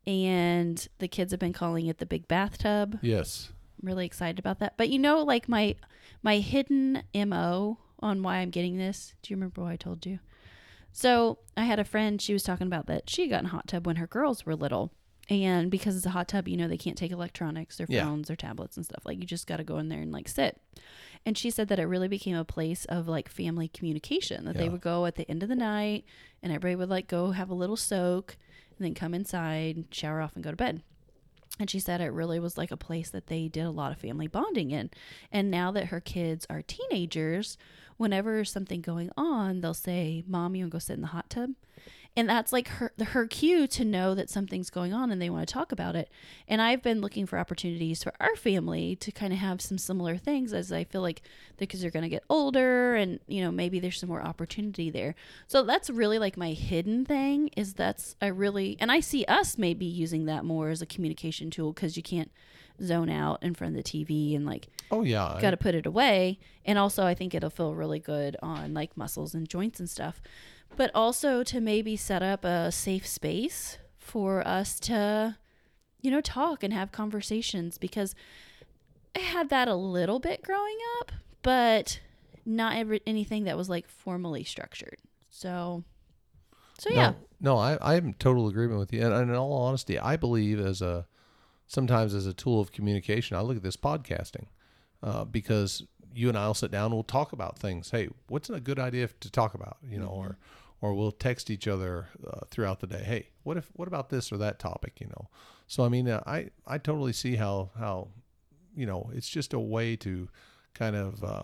And 0.05 0.85
the 0.99 1.07
kids 1.07 1.31
have 1.31 1.39
been 1.39 1.53
calling 1.53 1.87
it 1.87 1.97
the 1.97 2.05
big 2.05 2.27
bathtub. 2.27 2.99
Yes. 3.01 3.51
I'm 3.81 3.87
really 3.87 4.05
excited 4.05 4.37
about 4.37 4.59
that. 4.59 4.75
But 4.75 4.89
you 4.89 4.99
know, 4.99 5.23
like 5.23 5.47
my 5.47 5.75
my 6.21 6.39
hidden 6.39 7.03
MO 7.15 7.77
on 7.99 8.23
why 8.23 8.37
I'm 8.37 8.49
getting 8.49 8.77
this. 8.77 9.13
Do 9.21 9.31
you 9.31 9.37
remember 9.37 9.61
what 9.61 9.71
I 9.71 9.77
told 9.77 10.05
you? 10.05 10.19
So 10.91 11.39
I 11.55 11.63
had 11.63 11.79
a 11.79 11.83
friend, 11.83 12.21
she 12.21 12.33
was 12.33 12.43
talking 12.43 12.67
about 12.67 12.87
that 12.87 13.09
she 13.09 13.27
got 13.27 13.39
in 13.41 13.45
a 13.47 13.49
hot 13.49 13.67
tub 13.67 13.85
when 13.87 13.97
her 13.97 14.07
girls 14.07 14.45
were 14.45 14.55
little. 14.55 14.91
And 15.29 15.69
because 15.69 15.95
it's 15.95 16.07
a 16.07 16.11
hot 16.11 16.27
tub, 16.27 16.47
you 16.47 16.57
know, 16.57 16.67
they 16.67 16.77
can't 16.77 16.97
take 16.97 17.11
electronics, 17.11 17.77
their 17.77 17.85
Yeah. 17.87 18.03
phones, 18.03 18.27
their 18.27 18.35
tablets 18.35 18.77
and 18.77 18.85
stuff. 18.85 19.03
Like 19.05 19.19
you 19.19 19.25
just 19.25 19.45
gotta 19.45 19.63
go 19.63 19.77
in 19.77 19.87
there 19.89 20.01
and 20.01 20.11
like 20.11 20.27
sit. 20.27 20.59
And 21.25 21.37
she 21.37 21.51
said 21.51 21.67
that 21.67 21.77
it 21.79 21.85
really 21.85 22.07
became 22.07 22.35
a 22.35 22.43
place 22.45 22.85
of 22.85 23.07
like 23.07 23.29
family 23.29 23.67
communication. 23.67 24.45
That 24.45 24.57
they 24.57 24.69
would 24.69 24.81
go 24.81 25.05
at 25.05 25.15
the 25.15 25.29
end 25.29 25.43
of 25.43 25.49
the 25.49 25.55
night 25.55 26.05
and 26.41 26.51
everybody 26.51 26.75
would 26.75 26.89
like 26.89 27.07
go 27.07 27.31
have 27.31 27.49
a 27.51 27.53
little 27.53 27.75
soak 27.77 28.37
and 28.77 28.85
then 28.85 28.95
come 28.95 29.13
inside, 29.13 29.85
shower 29.91 30.21
off 30.21 30.33
and 30.35 30.43
go 30.43 30.49
to 30.51 30.57
bed. 30.57 30.81
And 31.59 31.69
she 31.69 31.79
said 31.79 31.99
it 31.99 32.13
really 32.13 32.39
was 32.39 32.57
like 32.57 32.71
a 32.71 32.77
place 32.77 33.09
that 33.09 33.27
they 33.27 33.49
did 33.49 33.65
a 33.65 33.71
lot 33.71 33.91
of 33.91 33.97
family 33.97 34.27
bonding 34.27 34.71
in. 34.71 34.89
And 35.31 35.51
now 35.51 35.71
that 35.71 35.87
her 35.87 35.99
kids 35.99 36.47
are 36.49 36.61
teenagers, 36.61 37.57
whenever 37.97 38.45
something 38.45 38.79
going 38.81 39.11
on, 39.17 39.59
they'll 39.59 39.73
say, 39.73 40.23
Mom, 40.25 40.55
you 40.55 40.63
want 40.63 40.71
to 40.71 40.75
go 40.75 40.79
sit 40.79 40.93
in 40.93 41.01
the 41.01 41.07
hot 41.07 41.29
tub? 41.29 41.51
And 42.15 42.27
that's 42.27 42.51
like 42.51 42.67
her 42.67 42.91
her 42.99 43.27
cue 43.27 43.65
to 43.67 43.85
know 43.85 44.13
that 44.15 44.29
something's 44.29 44.69
going 44.69 44.93
on 44.93 45.11
and 45.11 45.21
they 45.21 45.29
want 45.29 45.47
to 45.47 45.53
talk 45.53 45.71
about 45.71 45.95
it. 45.95 46.09
And 46.47 46.61
I've 46.61 46.81
been 46.81 47.01
looking 47.01 47.25
for 47.25 47.39
opportunities 47.39 48.03
for 48.03 48.13
our 48.19 48.35
family 48.35 48.95
to 48.97 49.11
kind 49.11 49.31
of 49.31 49.39
have 49.39 49.61
some 49.61 49.77
similar 49.77 50.17
things 50.17 50.51
as 50.51 50.71
I 50.71 50.83
feel 50.83 51.01
like 51.01 51.21
the 51.57 51.67
kids 51.67 51.85
are 51.85 51.91
going 51.91 52.03
to 52.03 52.09
get 52.09 52.23
older 52.29 52.95
and 52.95 53.19
you 53.27 53.41
know 53.41 53.51
maybe 53.51 53.79
there's 53.79 53.99
some 53.99 54.09
more 54.09 54.21
opportunity 54.21 54.89
there. 54.89 55.15
So 55.47 55.63
that's 55.63 55.89
really 55.89 56.19
like 56.19 56.35
my 56.35 56.51
hidden 56.51 57.05
thing 57.05 57.51
is 57.55 57.73
that's 57.73 58.15
I 58.21 58.27
really 58.27 58.75
and 58.79 58.91
I 58.91 58.99
see 58.99 59.23
us 59.25 59.57
maybe 59.57 59.85
using 59.85 60.25
that 60.25 60.43
more 60.43 60.69
as 60.69 60.81
a 60.81 60.85
communication 60.85 61.49
tool 61.49 61.73
cuz 61.73 61.95
you 61.95 62.03
can't 62.03 62.31
zone 62.81 63.09
out 63.09 63.41
in 63.43 63.53
front 63.53 63.77
of 63.77 63.83
the 63.83 63.89
TV 63.89 64.35
and 64.35 64.45
like 64.45 64.67
Oh 64.91 65.03
yeah. 65.03 65.37
Got 65.41 65.51
to 65.51 65.57
put 65.57 65.75
it 65.75 65.85
away. 65.85 66.39
And 66.65 66.77
also, 66.77 67.05
I 67.05 67.13
think 67.13 67.33
it'll 67.33 67.49
feel 67.49 67.75
really 67.75 67.99
good 67.99 68.35
on 68.41 68.73
like 68.73 68.97
muscles 68.97 69.33
and 69.33 69.47
joints 69.47 69.79
and 69.79 69.89
stuff. 69.89 70.21
But 70.75 70.91
also 70.93 71.43
to 71.43 71.59
maybe 71.59 71.95
set 71.95 72.23
up 72.23 72.45
a 72.45 72.71
safe 72.71 73.05
space 73.05 73.77
for 73.97 74.47
us 74.47 74.79
to, 74.81 75.37
you 76.01 76.11
know, 76.11 76.21
talk 76.21 76.63
and 76.63 76.73
have 76.73 76.91
conversations 76.91 77.77
because 77.77 78.15
I 79.15 79.19
had 79.19 79.49
that 79.49 79.67
a 79.67 79.75
little 79.75 80.19
bit 80.19 80.41
growing 80.43 80.77
up, 80.99 81.11
but 81.41 81.99
not 82.45 82.75
every, 82.75 83.01
anything 83.05 83.43
that 83.45 83.57
was 83.57 83.69
like 83.69 83.87
formally 83.87 84.43
structured. 84.43 84.97
So, 85.29 85.83
so 86.77 86.89
yeah. 86.91 87.13
No, 87.39 87.55
no 87.55 87.57
I, 87.57 87.95
I'm 87.95 88.13
total 88.13 88.47
agreement 88.47 88.79
with 88.79 88.93
you. 88.93 89.03
And, 89.03 89.13
and 89.13 89.29
in 89.29 89.35
all 89.35 89.53
honesty, 89.53 89.99
I 89.99 90.17
believe 90.17 90.59
as 90.59 90.81
a 90.81 91.07
sometimes 91.69 92.13
as 92.13 92.25
a 92.25 92.33
tool 92.33 92.59
of 92.59 92.73
communication, 92.73 93.37
I 93.37 93.41
look 93.41 93.55
at 93.55 93.63
this 93.63 93.77
podcasting 93.77 94.47
uh, 95.01 95.23
because 95.23 95.83
you 96.13 96.27
and 96.27 96.37
I'll 96.37 96.55
sit 96.55 96.71
down 96.71 96.87
and 96.87 96.95
we'll 96.95 97.03
talk 97.03 97.31
about 97.31 97.57
things. 97.57 97.91
Hey, 97.91 98.09
what's 98.27 98.49
a 98.49 98.59
good 98.59 98.79
idea 98.79 99.07
to 99.07 99.31
talk 99.31 99.53
about? 99.53 99.77
You 99.87 99.99
know, 99.99 100.07
or 100.07 100.37
or 100.81 100.93
we'll 100.93 101.11
text 101.11 101.49
each 101.49 101.67
other 101.67 102.07
uh, 102.25 102.41
throughout 102.49 102.79
the 102.79 102.87
day. 102.87 103.03
Hey, 103.03 103.27
what 103.43 103.55
if 103.55 103.69
what 103.73 103.87
about 103.87 104.09
this 104.09 104.31
or 104.31 104.37
that 104.37 104.59
topic? 104.59 104.99
You 104.99 105.07
know, 105.07 105.29
so 105.67 105.85
I 105.85 105.89
mean, 105.89 106.09
uh, 106.09 106.23
I 106.25 106.49
I 106.67 106.79
totally 106.79 107.13
see 107.13 107.35
how 107.35 107.69
how 107.77 108.09
you 108.75 108.85
know 108.85 109.09
it's 109.13 109.29
just 109.29 109.53
a 109.53 109.59
way 109.59 109.95
to 109.97 110.27
kind 110.73 110.95
of 110.95 111.23
uh, 111.23 111.43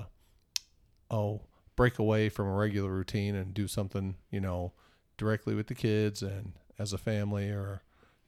oh 1.11 1.41
break 1.75 1.99
away 1.99 2.29
from 2.29 2.47
a 2.47 2.53
regular 2.53 2.89
routine 2.89 3.35
and 3.35 3.53
do 3.53 3.67
something 3.67 4.15
you 4.31 4.39
know 4.39 4.73
directly 5.17 5.53
with 5.53 5.67
the 5.67 5.75
kids 5.75 6.23
and 6.23 6.53
as 6.79 6.93
a 6.93 6.97
family 6.97 7.49
or 7.49 7.81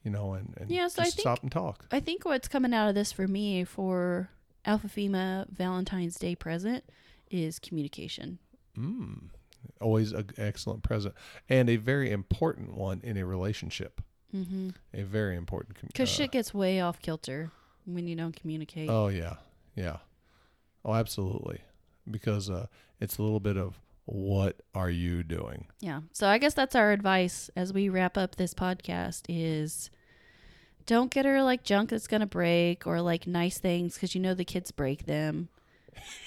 you 0.08 0.14
know 0.14 0.34
and, 0.34 0.54
and 0.58 0.72
Yeah, 0.72 0.88
so 0.88 1.02
I 1.02 1.06
think- 1.06 1.20
stop 1.20 1.44
and 1.44 1.52
talk 1.52 1.86
I 1.92 2.00
think 2.00 2.24
what's 2.24 2.48
coming 2.48 2.74
out 2.74 2.88
of 2.88 2.96
this 2.96 3.12
for 3.12 3.28
me 3.28 3.66
for 3.66 4.30
Alpha 4.66 4.88
Fema 4.88 5.50
Valentine's 5.50 6.16
Day 6.18 6.34
present 6.36 6.86
is 7.30 7.60
communication. 7.60 8.40
mm. 8.78 9.30
always 9.82 10.14
an 10.14 10.30
excellent 10.38 10.82
present 10.84 11.14
and 11.50 11.70
a 11.70 11.76
very 11.76 12.10
important 12.12 12.74
one 12.78 13.02
in 13.04 13.18
a 13.18 13.26
relationship 13.26 14.02
Mm-hmm. 14.36 14.70
a 14.94 15.04
very 15.04 15.36
important 15.38 15.76
com- 15.80 15.88
Because 15.88 16.10
uh, 16.10 16.14
shit 16.14 16.32
gets 16.32 16.54
way 16.54 16.80
off 16.82 17.00
kilter 17.02 17.50
when 17.86 18.08
you 18.08 18.16
don't 18.16 18.36
communicate. 18.36 18.90
oh 18.90 19.08
yeah 19.08 19.36
yeah 19.76 19.98
oh 20.86 20.94
absolutely 20.94 21.60
because 22.10 22.50
uh 22.50 22.68
it's 23.00 23.18
a 23.18 23.22
little 23.24 23.40
bit 23.40 23.56
of 23.58 23.80
what 24.06 24.62
are 24.74 24.90
you 24.90 25.22
doing 25.24 25.68
yeah. 25.82 26.00
So 26.14 26.28
I 26.28 26.38
guess 26.40 26.54
that's 26.54 26.76
our 26.76 26.92
advice 26.92 27.50
as 27.58 27.72
we 27.74 27.88
wrap 27.90 28.18
up 28.18 28.36
this 28.38 28.54
podcast 28.54 29.24
is 29.30 29.90
don't 30.88 31.12
get 31.12 31.26
her 31.26 31.44
like 31.44 31.64
junk 31.64 31.92
that's 31.92 32.08
going 32.08 32.22
to 32.22 32.26
break 32.26 32.88
or 32.88 33.00
like 33.02 33.28
nice 33.28 33.60
things 33.60 33.94
because 33.94 34.16
you 34.16 34.22
know 34.22 34.34
the 34.34 34.44
kids 34.46 34.72
break 34.72 35.06
them. 35.06 35.50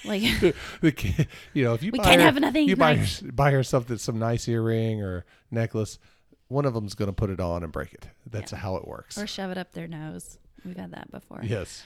Like, 0.05 0.21
the 0.81 0.91
kid, 0.91 1.27
you 1.53 1.63
know 1.65 1.73
if 1.73 1.81
you 1.83 1.91
we 1.91 1.97
buy 1.99 2.03
can't 2.05 2.19
her, 2.21 2.25
have 2.27 2.39
nothing 2.39 2.67
you 2.69 2.75
buy 2.75 2.95
nice. 2.95 3.19
her, 3.21 3.31
buy 3.31 3.51
her 3.51 3.63
something 3.63 3.97
some 3.97 4.19
nice 4.19 4.47
earring 4.47 5.01
or 5.01 5.25
necklace 5.49 5.97
one 6.49 6.65
of 6.65 6.73
them's 6.73 6.93
going 6.95 7.07
to 7.07 7.13
put 7.13 7.29
it 7.29 7.39
on 7.39 7.63
and 7.63 7.71
break 7.71 7.93
it 7.93 8.07
that's 8.29 8.51
Yeah. 8.51 8.57
how 8.59 8.75
it 8.75 8.85
works 8.87 9.17
Or 9.17 9.25
shove 9.27 9.51
it 9.51 9.57
up 9.57 9.71
their 9.73 9.87
nose. 9.87 10.37
We've 10.65 10.75
had 10.77 10.91
that 10.91 11.09
before. 11.11 11.39
yes 11.43 11.83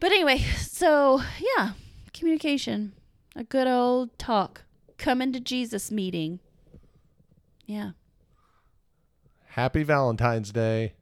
But 0.00 0.10
anyway, 0.12 0.38
so 0.58 1.22
yeah, 1.56 1.72
communication, 2.12 2.92
a 3.36 3.44
good 3.44 3.68
old 3.68 4.18
talk, 4.18 4.62
coming 4.98 5.32
to 5.32 5.40
Jesus 5.40 5.90
meeting. 5.92 6.40
Yeah. 7.64 7.92
happy 9.50 9.82
valentine's 9.84 10.50
day 10.52 10.94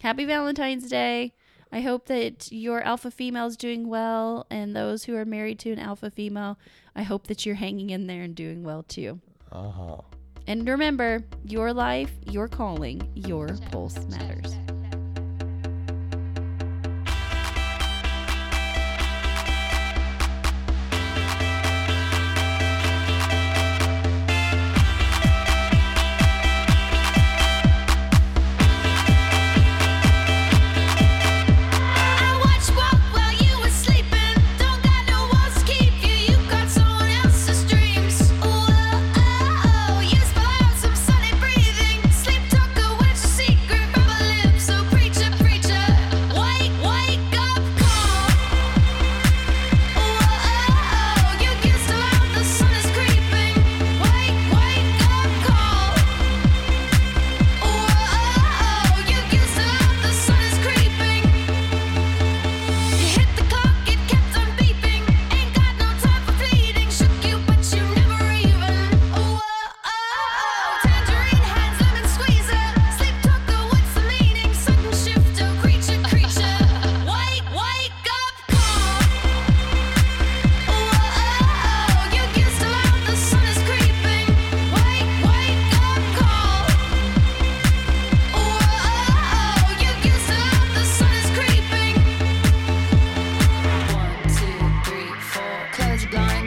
Happy 0.00 0.24
Valentine's 0.24 0.88
Day. 0.88 1.34
I 1.70 1.82
hope 1.82 2.06
that 2.06 2.50
your 2.50 2.80
alpha 2.80 3.10
female 3.10 3.46
is 3.46 3.56
doing 3.56 3.88
well, 3.88 4.46
and 4.50 4.74
those 4.74 5.04
who 5.04 5.14
are 5.14 5.26
married 5.26 5.58
to 5.60 5.72
an 5.72 5.78
alpha 5.78 6.10
female, 6.10 6.58
I 6.96 7.02
hope 7.02 7.26
that 7.26 7.44
you're 7.44 7.56
hanging 7.56 7.90
in 7.90 8.06
there 8.06 8.22
and 8.22 8.34
doing 8.34 8.64
well 8.64 8.82
too. 8.82 9.20
uh-huh 9.52 10.00
And 10.46 10.66
remember, 10.66 11.22
your 11.44 11.74
life, 11.74 12.12
your 12.26 12.48
calling, 12.48 13.08
your 13.14 13.48
pulse 13.70 13.98
matters. 14.06 14.56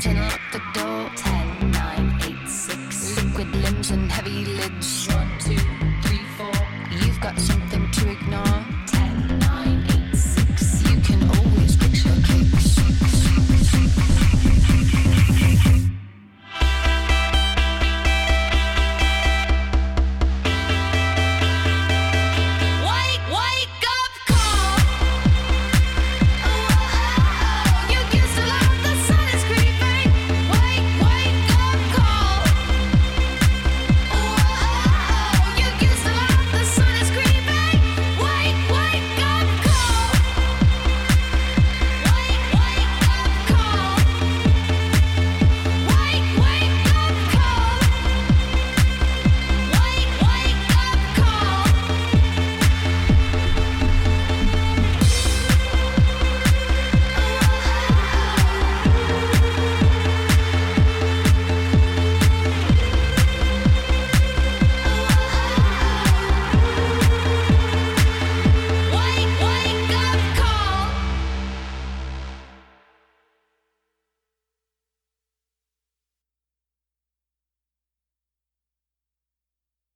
Times 0.03 0.42